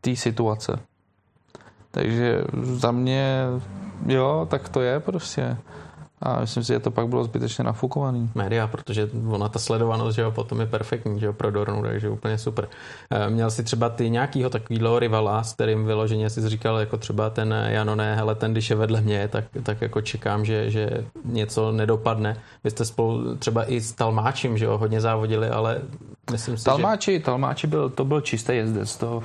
[0.00, 0.80] té situace.
[1.90, 3.44] Takže za mě,
[4.06, 5.56] jo, tak to je prostě.
[6.22, 8.30] A myslím si, že to pak bylo zbytečně nafukovaný.
[8.34, 12.08] Média, protože ona ta sledovanost, že jo, potom je perfektní, že jo, pro Dornu, takže
[12.08, 12.68] úplně super.
[13.10, 17.30] Eh, měl si třeba ty nějakýho takovýhle rivala, s kterým vyloženě si říkal, jako třeba
[17.30, 21.72] ten Janone, hele, ten, když je vedle mě, tak, tak jako čekám, že, že něco
[21.72, 22.36] nedopadne.
[22.64, 25.80] Vy jste spolu třeba i s Talmáčem, že jo, hodně závodili, ale
[26.30, 27.20] myslím si, Talmáči, že...
[27.20, 29.22] Talmáči byl, to byl čistý jezdec, to,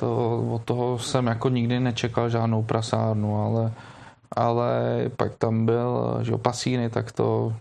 [0.00, 3.72] to, od toho jsem jako nikdy nečekal žádnou prasárnu, ale
[4.32, 7.52] ale pak tam byl, že Pasíny, tak to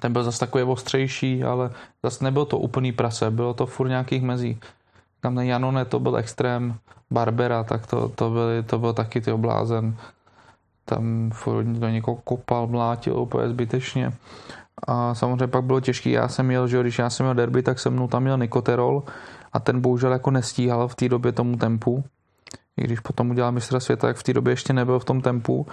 [0.00, 1.70] ten byl zase takový ostřejší, ale
[2.02, 4.60] zase nebyl to úplný prase, bylo to furt nějakých mezí.
[5.20, 6.74] Tam ten Janone, to byl extrém,
[7.10, 9.96] Barbera, tak to, to, byly, to byl taky ty oblázen.
[10.84, 14.12] Tam furt do někoho kopal, mlátil úplně zbytečně.
[14.86, 17.78] A samozřejmě pak bylo těžký, já jsem měl, že když já jsem měl derby, tak
[17.78, 19.02] jsem mnou tam měl Nikoterol
[19.52, 22.04] a ten bohužel jako nestíhal v té době tomu tempu
[22.76, 25.66] i když potom udělal mistra světa, tak v té době ještě nebyl v tom tempu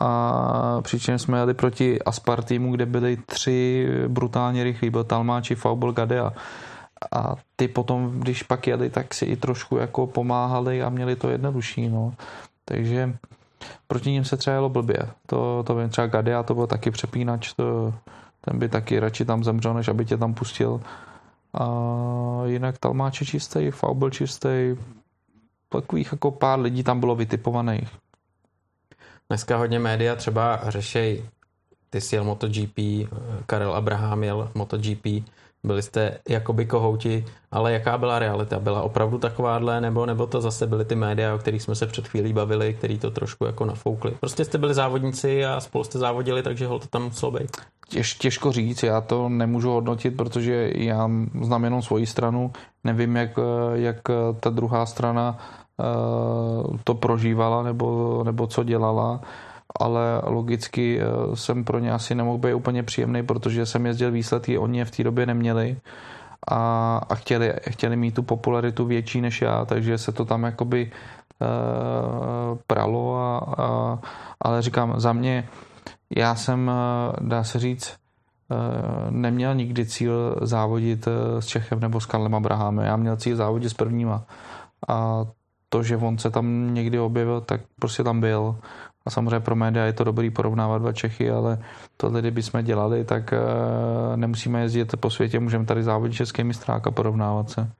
[0.00, 5.92] a přičemž jsme jeli proti Aspar týmu, kde byli tři brutálně rychlí, byl Talmáči, Faubel,
[5.92, 6.32] Gadea
[7.12, 11.30] a ty potom, když pak jeli, tak si i trošku jako pomáhali a měli to
[11.30, 12.14] jednodušší, no.
[12.64, 13.16] Takže
[13.86, 14.98] proti ním se třeba jelo blbě.
[15.26, 17.94] To, to vím, třeba Gadea, to byl taky přepínač, to,
[18.40, 20.80] ten by taky radši tam zemřel, než aby tě tam pustil.
[21.54, 21.66] A
[22.44, 24.76] jinak Talmáč je čistý, Faubel čistý,
[25.80, 27.88] takových jako pár lidí tam bylo vytipovaných.
[29.28, 31.24] Dneska hodně média třeba řešej,
[31.90, 32.78] ty jsi jel MotoGP,
[33.46, 35.06] Karel Abraham jel MotoGP,
[35.64, 38.58] byli jste jakoby kohouti, ale jaká byla realita?
[38.60, 42.08] Byla opravdu takováhle, nebo, nebo to zase byly ty média, o kterých jsme se před
[42.08, 44.10] chvílí bavili, který to trošku jako nafoukli?
[44.20, 47.56] Prostě jste byli závodníci a spolu jste závodili, takže ho to tam muselo být.
[47.88, 51.10] Těž, těžko říct, já to nemůžu hodnotit, protože já
[51.42, 52.52] znám jenom svoji stranu,
[52.84, 53.30] nevím, jak,
[53.74, 54.00] jak
[54.40, 55.61] ta druhá strana Eh,
[56.84, 59.20] to prožívala nebo, nebo co dělala,
[59.80, 64.58] ale logicky eh, jsem pro ně asi nemohl být úplně příjemný, protože jsem jezdil výsledky,
[64.58, 65.76] oni je v té době neměli
[66.50, 70.90] a, a chtěli, chtěli mít tu popularitu větší než já, takže se to tam jakoby
[70.90, 73.98] uh, pralo, a, a,
[74.40, 75.48] ale říkám, za mě,
[76.16, 76.70] já jsem,
[77.20, 77.96] dá se říct,
[79.10, 81.08] neměl nikdy cíl závodit
[81.38, 82.84] s Čechem nebo s Karlem Abrahamem.
[82.84, 84.24] Já měl cíl závodit s prvníma.
[84.88, 85.24] A
[85.72, 88.56] to, že on se tam někdy objevil, tak prostě tam byl.
[89.06, 91.58] A samozřejmě pro média je to dobrý porovnávat dva Čechy, ale
[91.96, 96.86] tohle, kdyby jsme dělali, tak uh, nemusíme jezdit po světě, můžeme tady závodit český mistrák
[96.86, 97.70] a porovnávat se.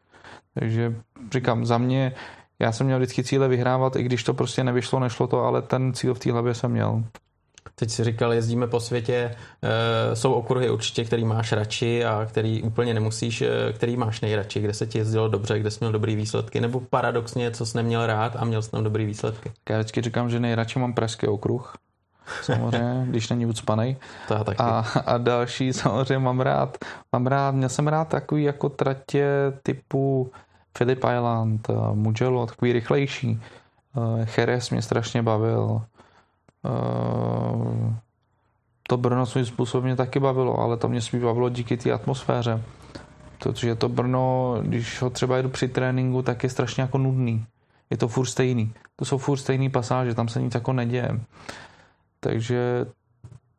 [0.54, 0.94] Takže
[1.32, 2.12] říkám, za mě,
[2.58, 5.92] já jsem měl vždycky cíle vyhrávat, i když to prostě nevyšlo, nešlo to, ale ten
[5.92, 7.04] cíl v té hlavě jsem měl.
[7.74, 12.62] Teď si říkal, jezdíme po světě, e, jsou okruhy určitě, který máš radši a který
[12.62, 16.16] úplně nemusíš, e, který máš nejradši, kde se ti jezdilo dobře, kde jsi měl dobrý
[16.16, 19.52] výsledky, nebo paradoxně, co jsi neměl rád a měl jsi tam dobrý výsledky.
[19.70, 21.74] Já vždycky říkám, že nejradši mám pražský okruh,
[22.42, 23.96] samozřejmě, když není ucpanej.
[24.28, 24.58] To taky.
[24.58, 26.78] A, a další samozřejmě mám rád,
[27.12, 29.26] mám rád, měl jsem rád takový jako tratě
[29.62, 30.30] typu
[30.72, 33.40] Philip Island, eh, Mugello, takový rychlejší.
[34.36, 35.82] Jerez mě strašně bavil.
[36.64, 37.94] Eh,
[38.88, 42.62] to Brno svým způsobem mě taky bavilo, ale to mě spíš bavilo díky té atmosféře.
[43.38, 47.46] Protože to Brno, když ho třeba jdu při tréninku, tak je strašně jako nudný.
[47.90, 48.72] Je to furt stejný.
[48.96, 51.20] To jsou furt stejný pasáže, tam se nic jako neděje.
[52.20, 52.86] Takže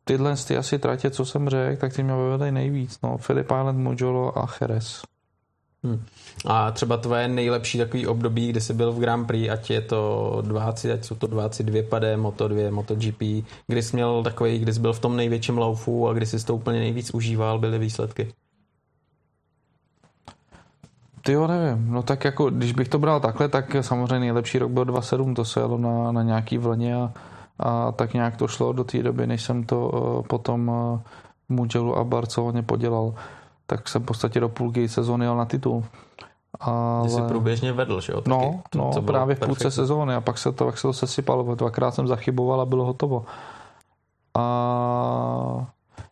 [0.04, 2.98] tyhle ty asi tratě, co jsem řekl, tak ty mě bavily nejvíc.
[3.02, 5.02] No, Philip Island, Mugello a Jerez.
[5.84, 6.04] Hmm.
[6.46, 10.42] A třeba tvoje nejlepší takový období, kdy jsi byl v Grand Prix, ať je to
[10.42, 14.92] 20, ať jsou to 22 pade, Moto2, MotoGP, kdy jsi měl takový, kdy jsi byl
[14.92, 18.28] v tom největším laufu a kdy jsi to úplně nejvíc užíval, byly výsledky?
[21.22, 21.92] Ty jo, nevím.
[21.92, 25.44] No tak jako, když bych to bral takhle, tak samozřejmě nejlepší rok byl 2.7, to
[25.44, 27.12] se jelo na, na nějaký vlně a,
[27.58, 31.00] a tak nějak to šlo do té doby, než jsem to uh, potom uh,
[31.48, 33.14] Mugellu a Barceloně podělal.
[33.66, 35.84] Tak jsem v podstatě do půlky sezóny jel na titul.
[36.60, 37.02] Ale...
[37.02, 38.20] Ty jsi průběžně vedl, že jo?
[38.20, 40.82] Taky no, to, no to právě v půlce sezóny a pak se to, pak se
[40.82, 41.54] to sesypalo.
[41.54, 43.24] Dvakrát jsem zachyboval a bylo hotovo.
[44.34, 45.66] A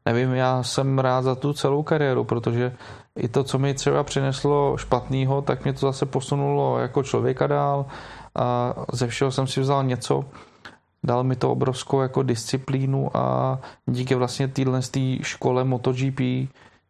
[0.06, 2.76] nevím, já jsem rád za tu celou kariéru, protože
[3.16, 7.86] i to, co mi třeba přineslo špatného, tak mě to zase posunulo jako člověka dál
[8.34, 10.24] a ze všeho jsem si vzal něco,
[11.04, 14.80] dal mi to obrovskou jako disciplínu a díky vlastně téhle
[15.22, 16.20] škole MotoGP,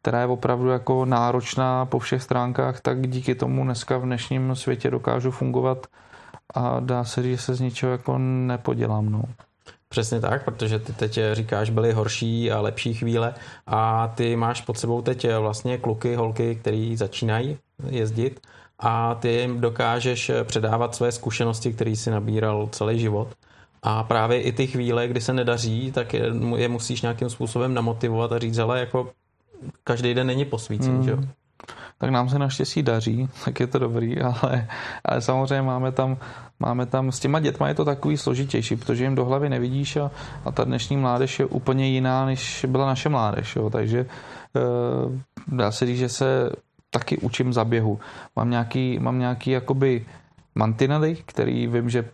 [0.03, 4.91] která je opravdu jako náročná po všech stránkách, tak díky tomu dneska v dnešním světě
[4.91, 5.87] dokážu fungovat
[6.55, 9.11] a dá se říct, že se z ničeho jako nepodělám.
[9.11, 9.23] No.
[9.89, 13.35] Přesně tak, protože ty teď říkáš, byly horší a lepší chvíle
[13.67, 18.41] a ty máš pod sebou teď vlastně kluky, holky, který začínají jezdit
[18.79, 23.29] a ty jim dokážeš předávat své zkušenosti, které si nabíral celý život.
[23.83, 28.33] A právě i ty chvíle, kdy se nedaří, tak je, je musíš nějakým způsobem namotivovat
[28.33, 29.11] a říct, ale jako
[29.85, 31.03] každý den není posvícen, hmm.
[31.03, 31.19] že jo?
[31.99, 34.69] Tak nám se naštěstí daří, tak je to dobrý, ale,
[35.05, 36.17] ale samozřejmě máme tam,
[36.61, 40.11] máme tam, s těma dětma je to takový složitější, protože jim do hlavy nevidíš a,
[40.45, 43.71] a ta dnešní mládež je úplně jiná, než byla naše mládež, jo?
[43.71, 44.07] takže e,
[45.57, 46.51] dá se říct, že se
[46.91, 48.01] taky učím za běhu.
[48.37, 50.07] Mám nějaký, mám nějaký jakoby
[50.55, 52.05] mantinely, který vím, že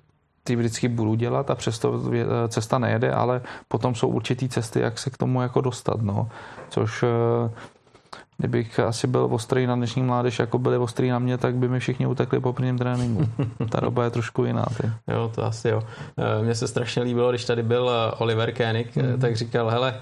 [0.49, 2.03] ty vždycky budu dělat a přesto
[2.49, 6.29] cesta nejede, ale potom jsou určitý cesty, jak se k tomu jako dostat, no.
[6.69, 7.51] Což eh,
[8.39, 11.81] kdybych asi byl ostrý na dnešní mládež, jako byli ostrý na mě, tak by mi
[11.81, 13.29] všichni utekli po prvním tréninku.
[13.71, 14.65] Ta doba je trošku jiná.
[14.81, 14.91] Ty.
[15.13, 15.83] Jo, to asi jo.
[16.19, 19.21] Eh, mně se strašně líbilo, když tady byl eh, Oliver Koenig, mm.
[19.21, 20.01] tak říkal, hele,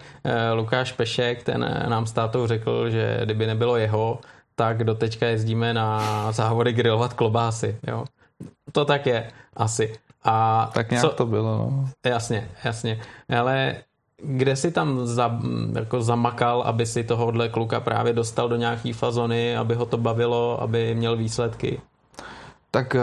[0.55, 4.19] Lukáš Pešek, ten nám s tátou řekl, že kdyby nebylo jeho,
[4.55, 7.77] tak do teďka jezdíme na závody grilovat klobásy.
[7.87, 8.05] Jo.
[8.73, 10.06] To tak je, asi.
[10.27, 11.89] A tak nějak co, to bylo, no.
[12.07, 13.01] Jasně, jasně.
[13.39, 13.77] Ale
[14.23, 15.41] kde si tam za,
[15.75, 20.63] jako zamakal, aby si tohohle kluka právě dostal do nějaký fazony, aby ho to bavilo,
[20.63, 21.81] aby měl výsledky?
[22.71, 23.01] Tak, eh,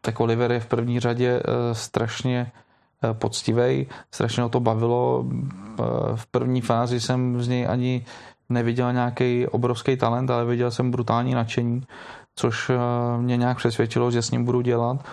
[0.00, 2.52] tak Oliver je v první řadě eh, strašně
[3.04, 5.24] eh, poctivý, strašně ho to bavilo.
[6.14, 8.04] V první fázi jsem z něj ani
[8.48, 11.82] neviděl nějaký obrovský talent, ale viděl jsem brutální nadšení,
[12.36, 12.70] což
[13.18, 15.04] mě nějak přesvědčilo, že s ním budu dělat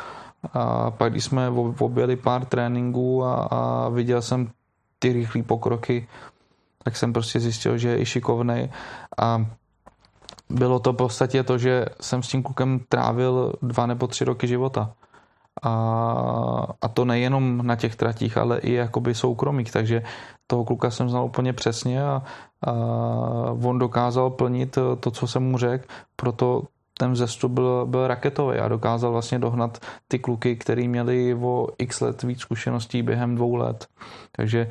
[0.53, 4.51] a pak, když jsme objeli pár tréninků a, a viděl jsem
[4.99, 6.07] ty rychlé pokroky,
[6.83, 8.69] tak jsem prostě zjistil, že je i šikovný.
[9.21, 9.45] A
[10.49, 14.47] bylo to v podstatě to, že jsem s tím klukem trávil dva nebo tři roky
[14.47, 14.91] života.
[15.63, 15.73] A,
[16.81, 20.03] a to nejenom na těch tratích, ale i jakoby soukromých, takže
[20.47, 22.23] toho kluka jsem znal úplně přesně a,
[22.67, 22.71] a
[23.63, 26.63] on dokázal plnit to, co jsem mu řekl, proto
[26.99, 29.77] ten vzestup byl, byl raketový a dokázal vlastně dohnat
[30.07, 33.87] ty kluky, který měli o x let víc zkušeností během dvou let.
[34.31, 34.67] Takže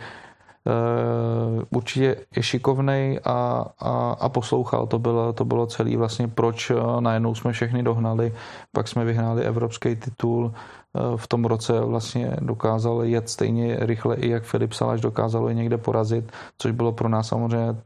[0.68, 4.87] Uh, určitě je šikovnej a, a, a poslouchal.
[4.87, 8.35] To bylo, to bylo celý vlastně, proč uh, najednou jsme všechny dohnali.
[8.72, 10.45] Pak jsme vyhráli evropský titul.
[10.45, 15.55] Uh, v tom roce vlastně dokázal jet stejně rychle i jak Filip Salaš dokázal je
[15.55, 17.76] někde porazit, což bylo pro nás samozřejmě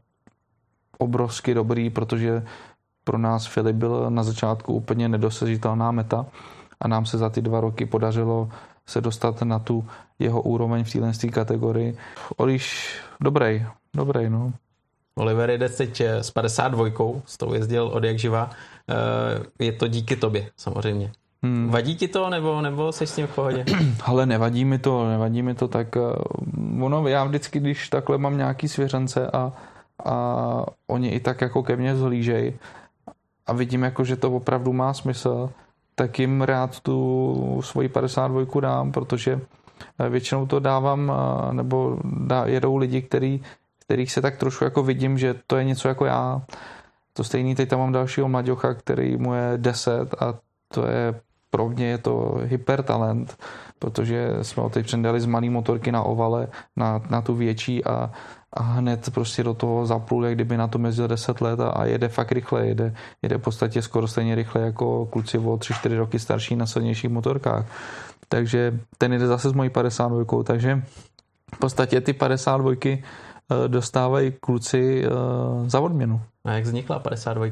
[0.97, 2.43] obrovsky dobrý, protože
[3.03, 6.25] pro nás Filip byl na začátku úplně nedosažitelná meta
[6.79, 8.49] a nám se za ty dva roky podařilo
[8.85, 9.87] se dostat na tu
[10.19, 11.97] jeho úroveň v téhle kategorii.
[12.37, 14.53] Oliš, dobrý, dobrý, no.
[15.15, 16.85] Oliver jde teď s 52,
[17.25, 18.49] s tou jezdil od jak živa.
[18.89, 21.11] Eh, je to díky tobě, samozřejmě.
[21.43, 21.69] Hmm.
[21.69, 23.65] Vadí ti to, nebo, nebo jsi s tím v pohodě?
[24.05, 28.37] Ale nevadí mi to, nevadí mi to, tak uh, ono, já vždycky, když takhle mám
[28.37, 29.51] nějaký svěřence a,
[30.05, 32.53] a oni i tak jako ke mně zhlížej,
[33.47, 35.49] a vidím, jako, že to opravdu má smysl,
[35.95, 39.41] tak jim rád tu svoji 52 dám, protože
[39.99, 43.41] eh, většinou to dávám, eh, nebo dá, jedou lidi, který,
[43.79, 46.41] kterých se tak trošku jako vidím, že to je něco jako já.
[47.13, 50.33] To stejný, teď tam mám dalšího mladěcha, který mu je 10 a
[50.67, 51.21] to je
[51.53, 53.37] pro mě je to hypertalent,
[53.79, 58.11] protože jsme ho teď předali z malý motorky na ovale na, na tu větší a
[58.53, 61.85] a hned prostě do toho zaplul, jak kdyby na to jezdil 10 let a, a
[61.85, 66.19] jede fakt rychle, jede, jede v podstatě skoro stejně rychle jako kluci o 3-4 roky
[66.19, 67.65] starší na silnějších motorkách.
[68.29, 70.83] Takže ten jde zase s mojí 52, takže
[71.55, 72.99] v podstatě ty 52 eh,
[73.67, 75.09] dostávají kluci eh,
[75.69, 76.21] za odměnu.
[76.45, 77.45] A jak vznikla 52?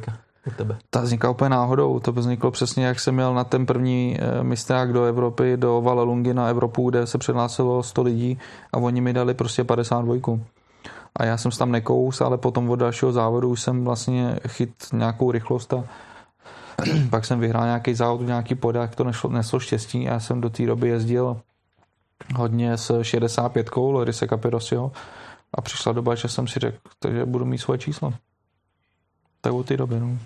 [0.48, 0.78] u tebe?
[0.90, 2.00] Ta vznikla úplně náhodou.
[2.00, 6.34] To vzniklo přesně, jak jsem měl na ten první eh, mistrák do Evropy, do Valelungy
[6.34, 8.40] na Evropu, kde se přihlásilo 100 lidí
[8.74, 10.16] a oni mi dali prostě 52
[11.16, 15.32] a já jsem se tam nekous, ale potom od dalšího závodu jsem vlastně chyt nějakou
[15.32, 15.84] rychlost a
[17.10, 20.50] pak jsem vyhrál nějaký závod, nějaký podák, to nešlo, neslo štěstí a já jsem do
[20.50, 21.42] té doby jezdil
[22.36, 24.92] hodně s 65 Lorise Capirosio
[25.54, 26.78] a přišla doba, že jsem si řekl,
[27.12, 28.14] že budu mít svoje číslo.
[29.42, 30.18] Tak od té doby, no.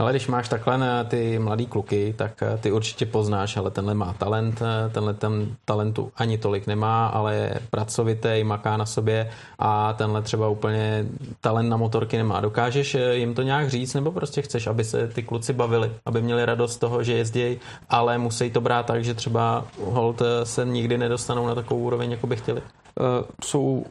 [0.00, 3.94] Ale když máš takhle na ty mladý kluky, tak eh, ty určitě poznáš, ale tenhle
[3.94, 9.30] má talent, eh, tenhle ten talentu ani tolik nemá, ale je pracovitý, maká na sobě
[9.58, 11.06] a tenhle třeba úplně
[11.40, 12.40] talent na motorky nemá.
[12.40, 16.22] Dokážeš eh, jim to nějak říct, nebo prostě chceš, aby se ty kluci bavili, aby
[16.22, 20.64] měli radost z toho, že jezdí, ale musí to brát tak, že třeba hold se
[20.64, 22.60] nikdy nedostanou na takovou úroveň, jako by chtěli?
[22.60, 23.84] Uh, jsou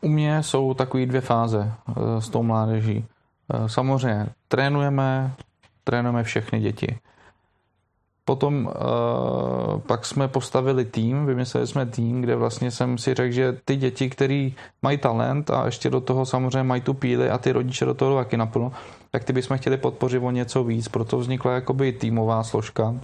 [0.00, 3.04] u mě jsou takové dvě fáze uh, s tou mládeží.
[3.48, 5.32] Uh, samozřejmě trénujeme,
[5.84, 6.98] trénujeme všechny děti.
[8.24, 13.56] Potom uh, pak jsme postavili tým, vymysleli jsme tým, kde vlastně jsem si řekl, že
[13.64, 14.50] ty děti, které
[14.82, 18.16] mají talent a ještě do toho samozřejmě mají tu píly a ty rodiče do toho
[18.16, 18.72] taky naplno,
[19.10, 20.88] tak ty bychom chtěli podpořit o něco víc.
[20.88, 22.94] Proto vznikla jakoby týmová složka,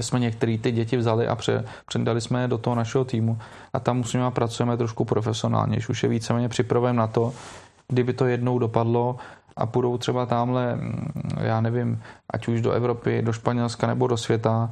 [0.00, 3.38] jsme některé ty děti vzali a pře, předali jsme je do toho našeho týmu
[3.72, 7.32] a tam musíme pracujeme trošku profesionálně, už je víceméně připravujeme na to,
[7.88, 9.16] kdyby to jednou dopadlo,
[9.56, 14.16] a půjdou třeba tamhle, mm, já nevím, ať už do Evropy, do Španělska nebo do
[14.16, 14.70] světa,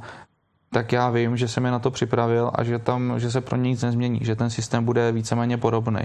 [0.73, 3.57] tak já vím, že jsem je na to připravil a že tam, že se pro
[3.57, 6.01] ně nic nezmění, že ten systém bude víceméně podobný.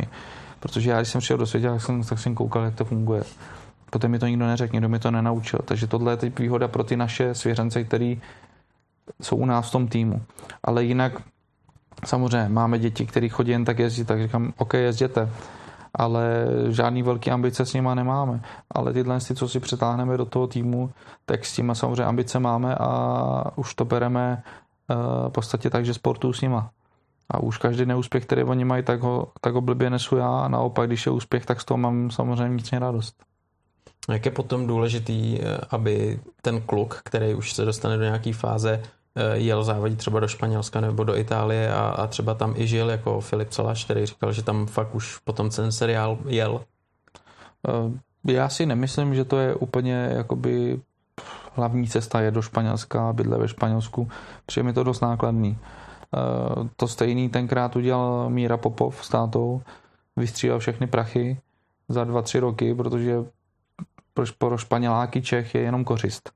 [0.60, 3.22] Protože já, když jsem přišel do světa, tak jsem, tak jsem koukal, jak to funguje.
[3.90, 5.60] Potom mi to nikdo neřekl, nikdo mi to nenaučil.
[5.64, 8.20] Takže tohle je teď výhoda pro ty naše svěřence, který
[9.22, 10.22] jsou u nás v tom týmu.
[10.64, 11.12] Ale jinak
[12.04, 15.30] samozřejmě máme děti, které chodí jen tak jezdit, tak říkám, OK, jezděte
[15.96, 18.40] ale žádný velký ambice s nima nemáme.
[18.70, 20.90] Ale tyhle, co si přetáhneme do toho týmu,
[21.26, 24.94] tak s tím samozřejmě ambice máme a už to bereme eh,
[25.28, 26.70] v podstatě tak, že sportu s nima.
[27.30, 30.48] A už každý neúspěch, který oni mají, tak ho, tak ho blbě nesu já a
[30.48, 33.14] naopak, když je úspěch, tak z toho mám samozřejmě vnitřně radost.
[34.08, 38.82] Jak je potom důležitý, eh, aby ten kluk, který už se dostane do nějaké fáze,
[39.32, 43.20] jel závodit třeba do Španělska nebo do Itálie a, a třeba tam i žil jako
[43.20, 46.60] Filip Solaš, který říkal, že tam fakt už potom ten seriál jel.
[47.68, 50.80] Eh, já si nemyslím, že to je úplně jakoby
[51.54, 54.08] hlavní cesta je do Španělska, bydle ve Španělsku,
[54.46, 55.58] protože mi to dost nákladný.
[55.58, 59.62] Eh, to stejný tenkrát udělal Míra Popov s tátou,
[60.16, 61.40] vystřílel všechny prachy
[61.88, 63.16] za dva, tři roky, protože
[64.38, 66.32] pro Španěláky Čech je jenom kořist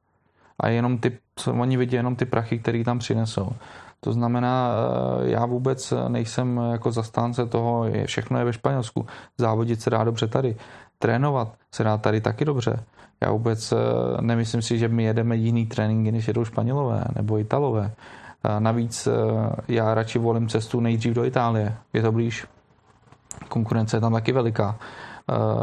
[0.60, 1.18] a jenom ty,
[1.60, 3.52] oni vidí jenom ty prachy, které tam přinesou.
[4.00, 9.06] To znamená, eh, já vůbec nejsem jako zastánce toho, všechno je ve Španělsku.
[9.38, 10.56] Závodit se dá dobře tady.
[10.98, 12.84] Trénovat se dá tady taky dobře.
[13.20, 13.76] Já vůbec eh,
[14.20, 17.92] nemyslím si, že my jedeme jiný tréninky, než jedou Španělové nebo Italové.
[18.58, 19.12] Navíc eh,
[19.68, 21.74] já radši volím cestu nejdřív do Itálie.
[21.92, 22.46] Je to blíž.
[23.48, 24.78] Konkurence je tam taky veliká.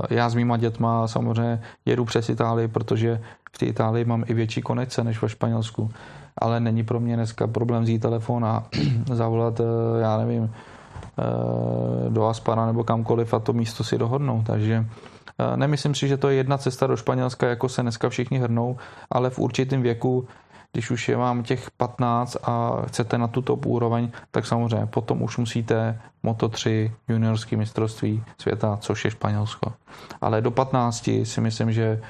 [0.09, 3.21] Já s mýma dětma samozřejmě jedu přes Itálii, protože
[3.57, 5.89] v té Itálii mám i větší konekce než ve Španělsku.
[6.37, 8.63] Ale není pro mě dneska problém vzít telefon a
[9.13, 9.63] zavolat, eh,
[10.01, 14.43] já nevím, eh, do Aspara nebo kamkoliv a to místo si dohodnou.
[14.45, 18.39] Takže eh, nemyslím si, že to je jedna cesta do Španělska, jako se dneska všichni
[18.39, 18.77] hrnou,
[19.09, 20.27] ale v určitém věku
[20.71, 25.21] když už je vám těch 15 a chcete na tu top úroveň, tak samozřejmě potom
[25.21, 29.73] už musíte Moto3 juniorský mistrovství světa, což je Španělsko.
[30.21, 32.01] Ale do 15 si myslím, že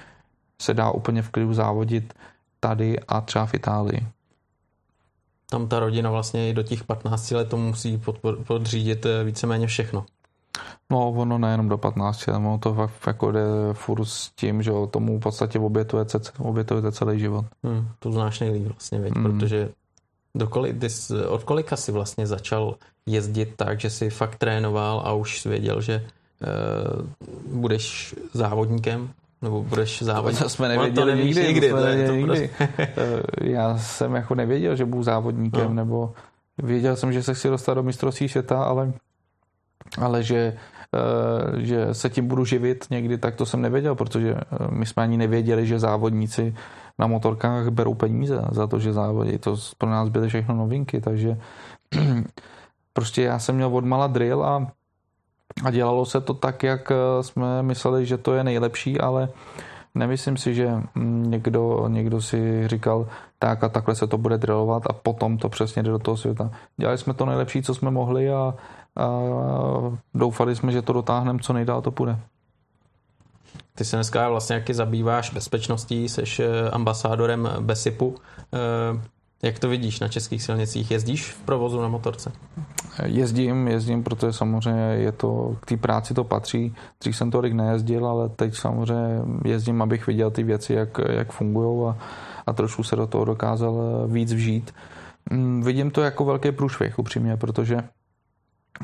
[0.61, 2.13] se dá úplně v klidu závodit
[2.59, 4.07] tady a třeba v Itálii.
[5.49, 8.01] Tam ta rodina vlastně i do těch 15 let to musí
[8.47, 10.05] podřídit eh, víceméně všechno.
[10.89, 15.17] No, ono nejenom do 15, ono to fakt jako jde furt s tím, že tomu
[15.17, 17.45] v podstatě obětujete, obětujete celý život.
[17.63, 19.23] Hmm, to znáš nejlíp vlastně, věď, hmm.
[19.23, 19.69] protože
[20.35, 20.79] dokoli,
[21.27, 26.07] od kolika jsi vlastně začal jezdit tak, že jsi fakt trénoval a už věděl, že
[26.41, 27.05] uh,
[27.59, 29.09] budeš závodníkem?
[29.41, 30.39] Nebo budeš závodit?
[30.39, 31.47] To jsme nevěděli to nikdy.
[31.47, 32.49] nikdy, to je to nikdy.
[32.57, 33.23] Prostě...
[33.41, 35.73] Já jsem jako nevěděl, že budu závodníkem, no.
[35.73, 36.13] nebo
[36.57, 38.93] věděl jsem, že se chci dostat do mistrovství světa, ale,
[39.97, 40.57] ale že,
[40.95, 45.03] eh, že se tím budu živit někdy, tak to jsem nevěděl, protože eh, my jsme
[45.03, 46.55] ani nevěděli, že závodníci
[46.99, 49.37] na motorkách berou peníze za to, že závodí.
[49.37, 51.37] To pro nás byly všechno novinky, takže
[52.93, 54.71] prostě já jsem měl odmala drill a
[55.63, 59.29] a dělalo se to tak, jak eh, jsme mysleli, že to je nejlepší, ale
[59.95, 63.07] nemyslím si, že mm, někdo, někdo si říkal,
[63.39, 66.51] tak a takhle se to bude drillovat a potom to přesně jde do toho světa.
[66.77, 68.53] Dělali jsme to nejlepší, co jsme mohli a,
[68.95, 69.09] a
[70.13, 72.19] doufali jsme, že to dotáhneme, co nejdál to půjde.
[73.75, 78.15] Ty se dneska vlastně jaký zabýváš bezpečností, jsi eh, ambasádorem BESIPu.
[78.53, 79.01] Eh,
[79.43, 80.91] Jak to vidíš na českých silnicích?
[80.91, 82.31] Jezdíš v provozu na motorce?
[83.05, 86.75] Jezdím, jezdím, protože samozřejmě je to, k té práci to patří.
[86.99, 91.87] Dřív jsem tolik nejezdil, ale teď samozřejmě jezdím, abych viděl ty věci, jak, jak fungují
[91.89, 91.97] a,
[92.47, 94.73] a trošku se do toho dokázal víc vžít.
[95.31, 97.83] Mm, vidím to jako velký průšvih, upřímně, protože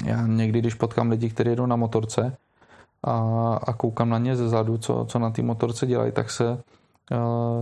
[0.05, 2.37] já někdy, když potkám lidi, kteří jedou na motorce
[3.03, 3.19] a,
[3.67, 6.57] a koukám na ně ze zadu, co, co na té motorce dělají, tak se uh,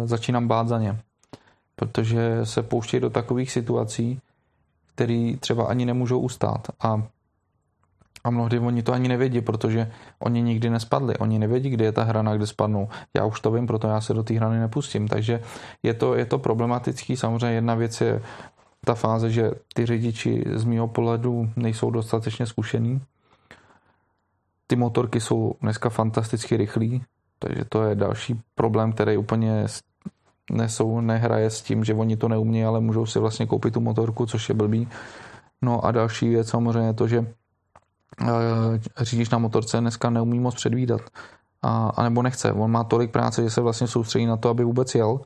[0.05, 0.99] začínám bát za ně.
[1.81, 4.21] Protože se pouštějí do takových situací,
[4.95, 6.67] které třeba ani nemůžou ustát.
[6.79, 7.03] A,
[8.23, 11.17] a mnohdy oni to ani nevědí, protože oni nikdy nespadli.
[11.17, 12.89] Oni nevědí, kde je ta hrana, kde spadnou.
[13.13, 15.07] Já už to vím, proto já se do té hrany nepustím.
[15.07, 15.41] Takže
[15.83, 17.17] je to, je to problematický.
[17.17, 18.21] Samozřejmě jedna věc je
[18.85, 23.01] ta fáze, že ty řidiči z mého pohledu nejsou dostatečně zkušený.
[24.67, 27.03] Ty motorky jsou dneska fantasticky rychlý,
[27.39, 29.67] takže to je další problém, který úplně
[30.51, 34.25] nesou, nehraje s tím, že oni to neumějí, ale můžou si vlastně koupit tu motorku,
[34.25, 34.87] což je blbý.
[35.61, 37.25] No a další věc samozřejmě je to, že
[38.21, 38.25] eh,
[38.97, 41.01] řidič na motorce dneska neumí moc předvídat.
[41.61, 42.53] A, a nebo nechce.
[42.53, 45.19] On má tolik práce, že se vlastně soustředí na to, aby vůbec jel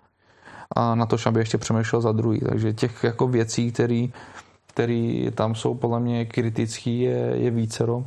[0.75, 2.39] a na to, aby ještě přemýšlel za druhý.
[2.39, 4.07] Takže těch jako věcí, které
[4.75, 8.05] který tam jsou podle mě kritický, je, je vícero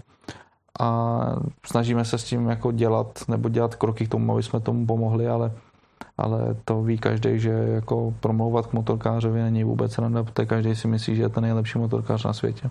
[0.80, 1.20] a
[1.66, 5.28] snažíme se s tím jako dělat nebo dělat kroky k tomu, aby jsme tomu pomohli,
[5.28, 5.52] ale,
[6.18, 10.88] ale to ví každý, že jako promlouvat k motorkářovi není vůbec randa, protože každý si
[10.88, 12.70] myslí, že je ten nejlepší motorkář na světě.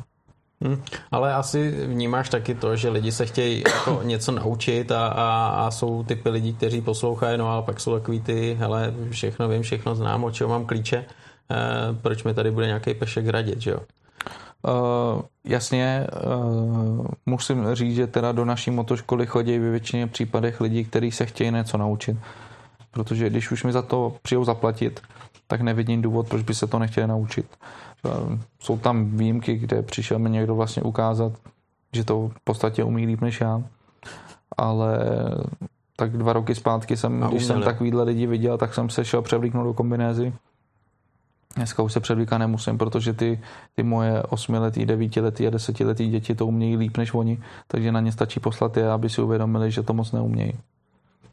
[0.61, 0.81] Hmm,
[1.11, 5.71] ale asi vnímáš taky to, že lidi se chtějí jako něco naučit a, a, a
[5.71, 9.95] jsou typy lidí, kteří poslouchají, no a pak jsou takový ty, hele, všechno vím, všechno
[9.95, 11.05] znám, o čeho mám klíče,
[11.51, 11.55] eh,
[12.01, 13.79] proč mi tady bude nějaký pešek radit, že jo?
[14.67, 20.83] Uh, jasně, uh, musím říct, že teda do naší motoškoly chodí ve většině případech lidi,
[20.83, 22.17] kteří se chtějí něco naučit.
[22.97, 25.01] Protože když už mi za to přijou zaplatit,
[25.47, 27.45] tak nevidím důvod, proč by se to nechtěli naučit.
[28.05, 31.31] Ehm, jsou tam výjimky, kde přišel mi někdo vlastně ukázat,
[31.93, 33.63] že to v podstatě umí líp než já.
[34.57, 34.99] Ale
[35.95, 39.65] tak dva roky zpátky jsem, když jsem takovýhle lidi viděl, tak jsem se šel převlíknout
[39.65, 40.33] do kombinézy.
[41.55, 43.39] Dneska už se převlíkat nemusím, protože ty,
[43.75, 48.11] ty moje osmiletý, devítiletý a desetiletý děti to umějí líp než oni, takže na ně
[48.11, 50.53] stačí poslat je, aby si uvědomili, že to moc neumějí.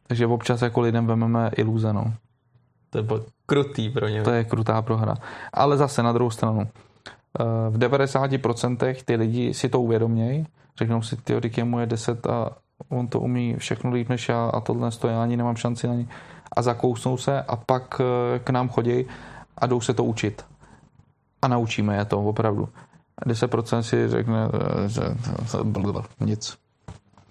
[0.06, 2.14] Takže občas jako lidem vememe iluze, no.
[2.90, 3.04] To je
[3.46, 4.22] krutý pro ně.
[4.22, 5.14] To je krutá prohra.
[5.52, 6.68] Ale zase na druhou stranu,
[7.40, 10.46] eh, v 90% ty lidi si to uvědomějí,
[10.78, 12.50] řeknou si, ty mu je 10 a
[12.88, 15.94] on to umí všechno líp než já a tohle to já ani nemám šanci na
[15.94, 16.08] ní.
[16.56, 19.06] A zakousnou se a pak eh, k nám chodí
[19.58, 20.44] a jdou se to učit.
[21.42, 22.68] A naučíme je to opravdu.
[23.26, 25.02] 10% si řekne, eh, že
[26.20, 26.63] nic.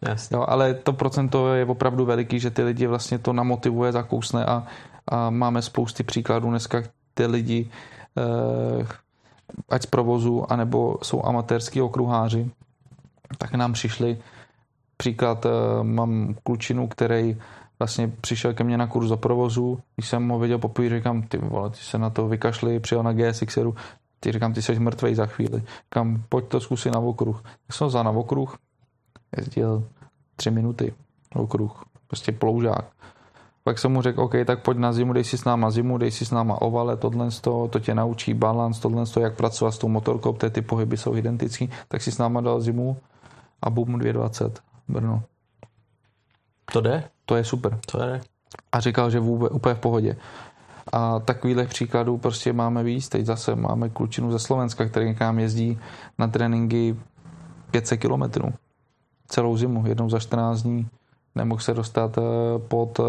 [0.07, 0.37] Jasně.
[0.37, 4.67] Jo, ale to procento je opravdu veliký, že ty lidi vlastně to namotivuje, zakousne a,
[5.07, 6.83] a máme spousty příkladů dneska,
[7.13, 7.69] ty lidi
[8.17, 8.87] eh,
[9.69, 12.51] ať z provozu, anebo jsou amatérský okruháři,
[13.37, 14.17] tak nám přišli
[14.97, 17.37] příklad, eh, mám klučinu, který
[17.79, 21.37] vlastně přišel ke mně na kurz do provozu, když jsem ho viděl poprvé, říkám, ty
[21.37, 23.75] vole, ty se na to vykašli, přijel na GSXeru,
[24.19, 25.63] ty říkám, ty jsi mrtvej za chvíli.
[25.83, 27.41] Říkám, pojď to zkusit na okruh.
[27.41, 28.57] Tak jsem za na okruh,
[29.37, 29.87] jezdil
[30.35, 30.93] tři minuty
[31.35, 32.85] okruh, prostě ploužák.
[33.63, 36.11] Pak jsem mu řekl, OK, tak pojď na zimu, dej si s náma zimu, dej
[36.11, 39.77] si s náma ovale, tohle, to, to tě naučí balans, tohle, to, jak pracovat s
[39.77, 42.97] tou motorkou, protože ty pohyby jsou identický, tak si s náma dal zimu
[43.61, 45.23] a bum 220 Brno.
[46.71, 47.03] To jde?
[47.25, 47.79] To je super.
[47.91, 48.21] To jde.
[48.71, 50.17] A říkal, že vůbec úplně v pohodě.
[50.93, 53.09] A takovýchhle příkladů prostě máme víc.
[53.09, 55.79] Teď zase máme klučinu ze Slovenska, který k nám jezdí
[56.17, 56.95] na tréninky
[57.71, 58.53] 500 kilometrů.
[59.33, 60.87] Celou zimu, jednou za 14 dní
[61.35, 62.21] nemohl se dostat eh,
[62.67, 62.99] pod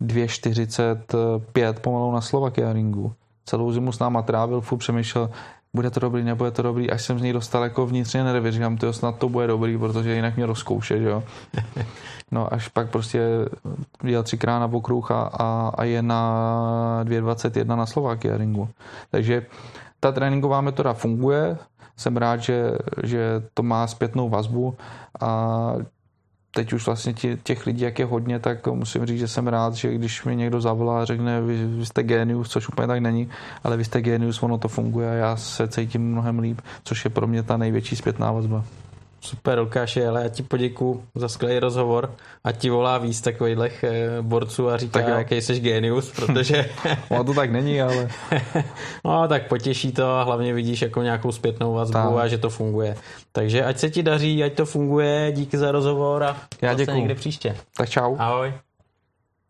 [0.00, 3.12] 2,45 eh, pomalu na Slovakia ringu.
[3.44, 5.30] Celou zimu s náma trávil, furt přemýšlel,
[5.74, 8.76] bude to dobrý, nebude to dobrý, až jsem z něj dostal jako vnitřně nervy, říkám,
[8.76, 11.22] to snad to bude dobrý, protože jinak mě rozkouše, jo.
[12.30, 13.20] No až pak prostě
[14.04, 18.68] jel třikrát na okruh a, a, a je na 2,21 na Slovakia ringu.
[19.10, 19.46] Takže
[20.00, 21.58] ta tréninková metoda funguje,
[21.98, 22.72] jsem rád, že,
[23.02, 24.76] že to má zpětnou vazbu
[25.20, 25.72] a
[26.50, 29.94] teď už vlastně těch lidí, jak je hodně, tak musím říct, že jsem rád, že
[29.94, 33.28] když mi někdo zavolá a řekne, vy, vy jste genius, což úplně tak není,
[33.64, 37.10] ale vy jste genius, ono to funguje a já se cítím mnohem líp, což je
[37.10, 38.64] pro mě ta největší zpětná vazba.
[39.20, 42.14] Super, Lukáši, ale já ti poděkuju za skvělý rozhovor
[42.44, 46.70] a ti volá víc takových eh, borců a říká, tak jaký jsi genius, protože...
[47.10, 48.08] no to tak není, ale...
[49.04, 52.16] no tak potěší to a hlavně vidíš jako nějakou zpětnou vazbu tak.
[52.18, 52.96] a že to funguje.
[53.32, 56.96] Takže ať se ti daří, ať to funguje, díky za rozhovor a já děkuji.
[56.96, 57.56] někde příště.
[57.76, 58.16] Tak čau.
[58.18, 58.52] Ahoj.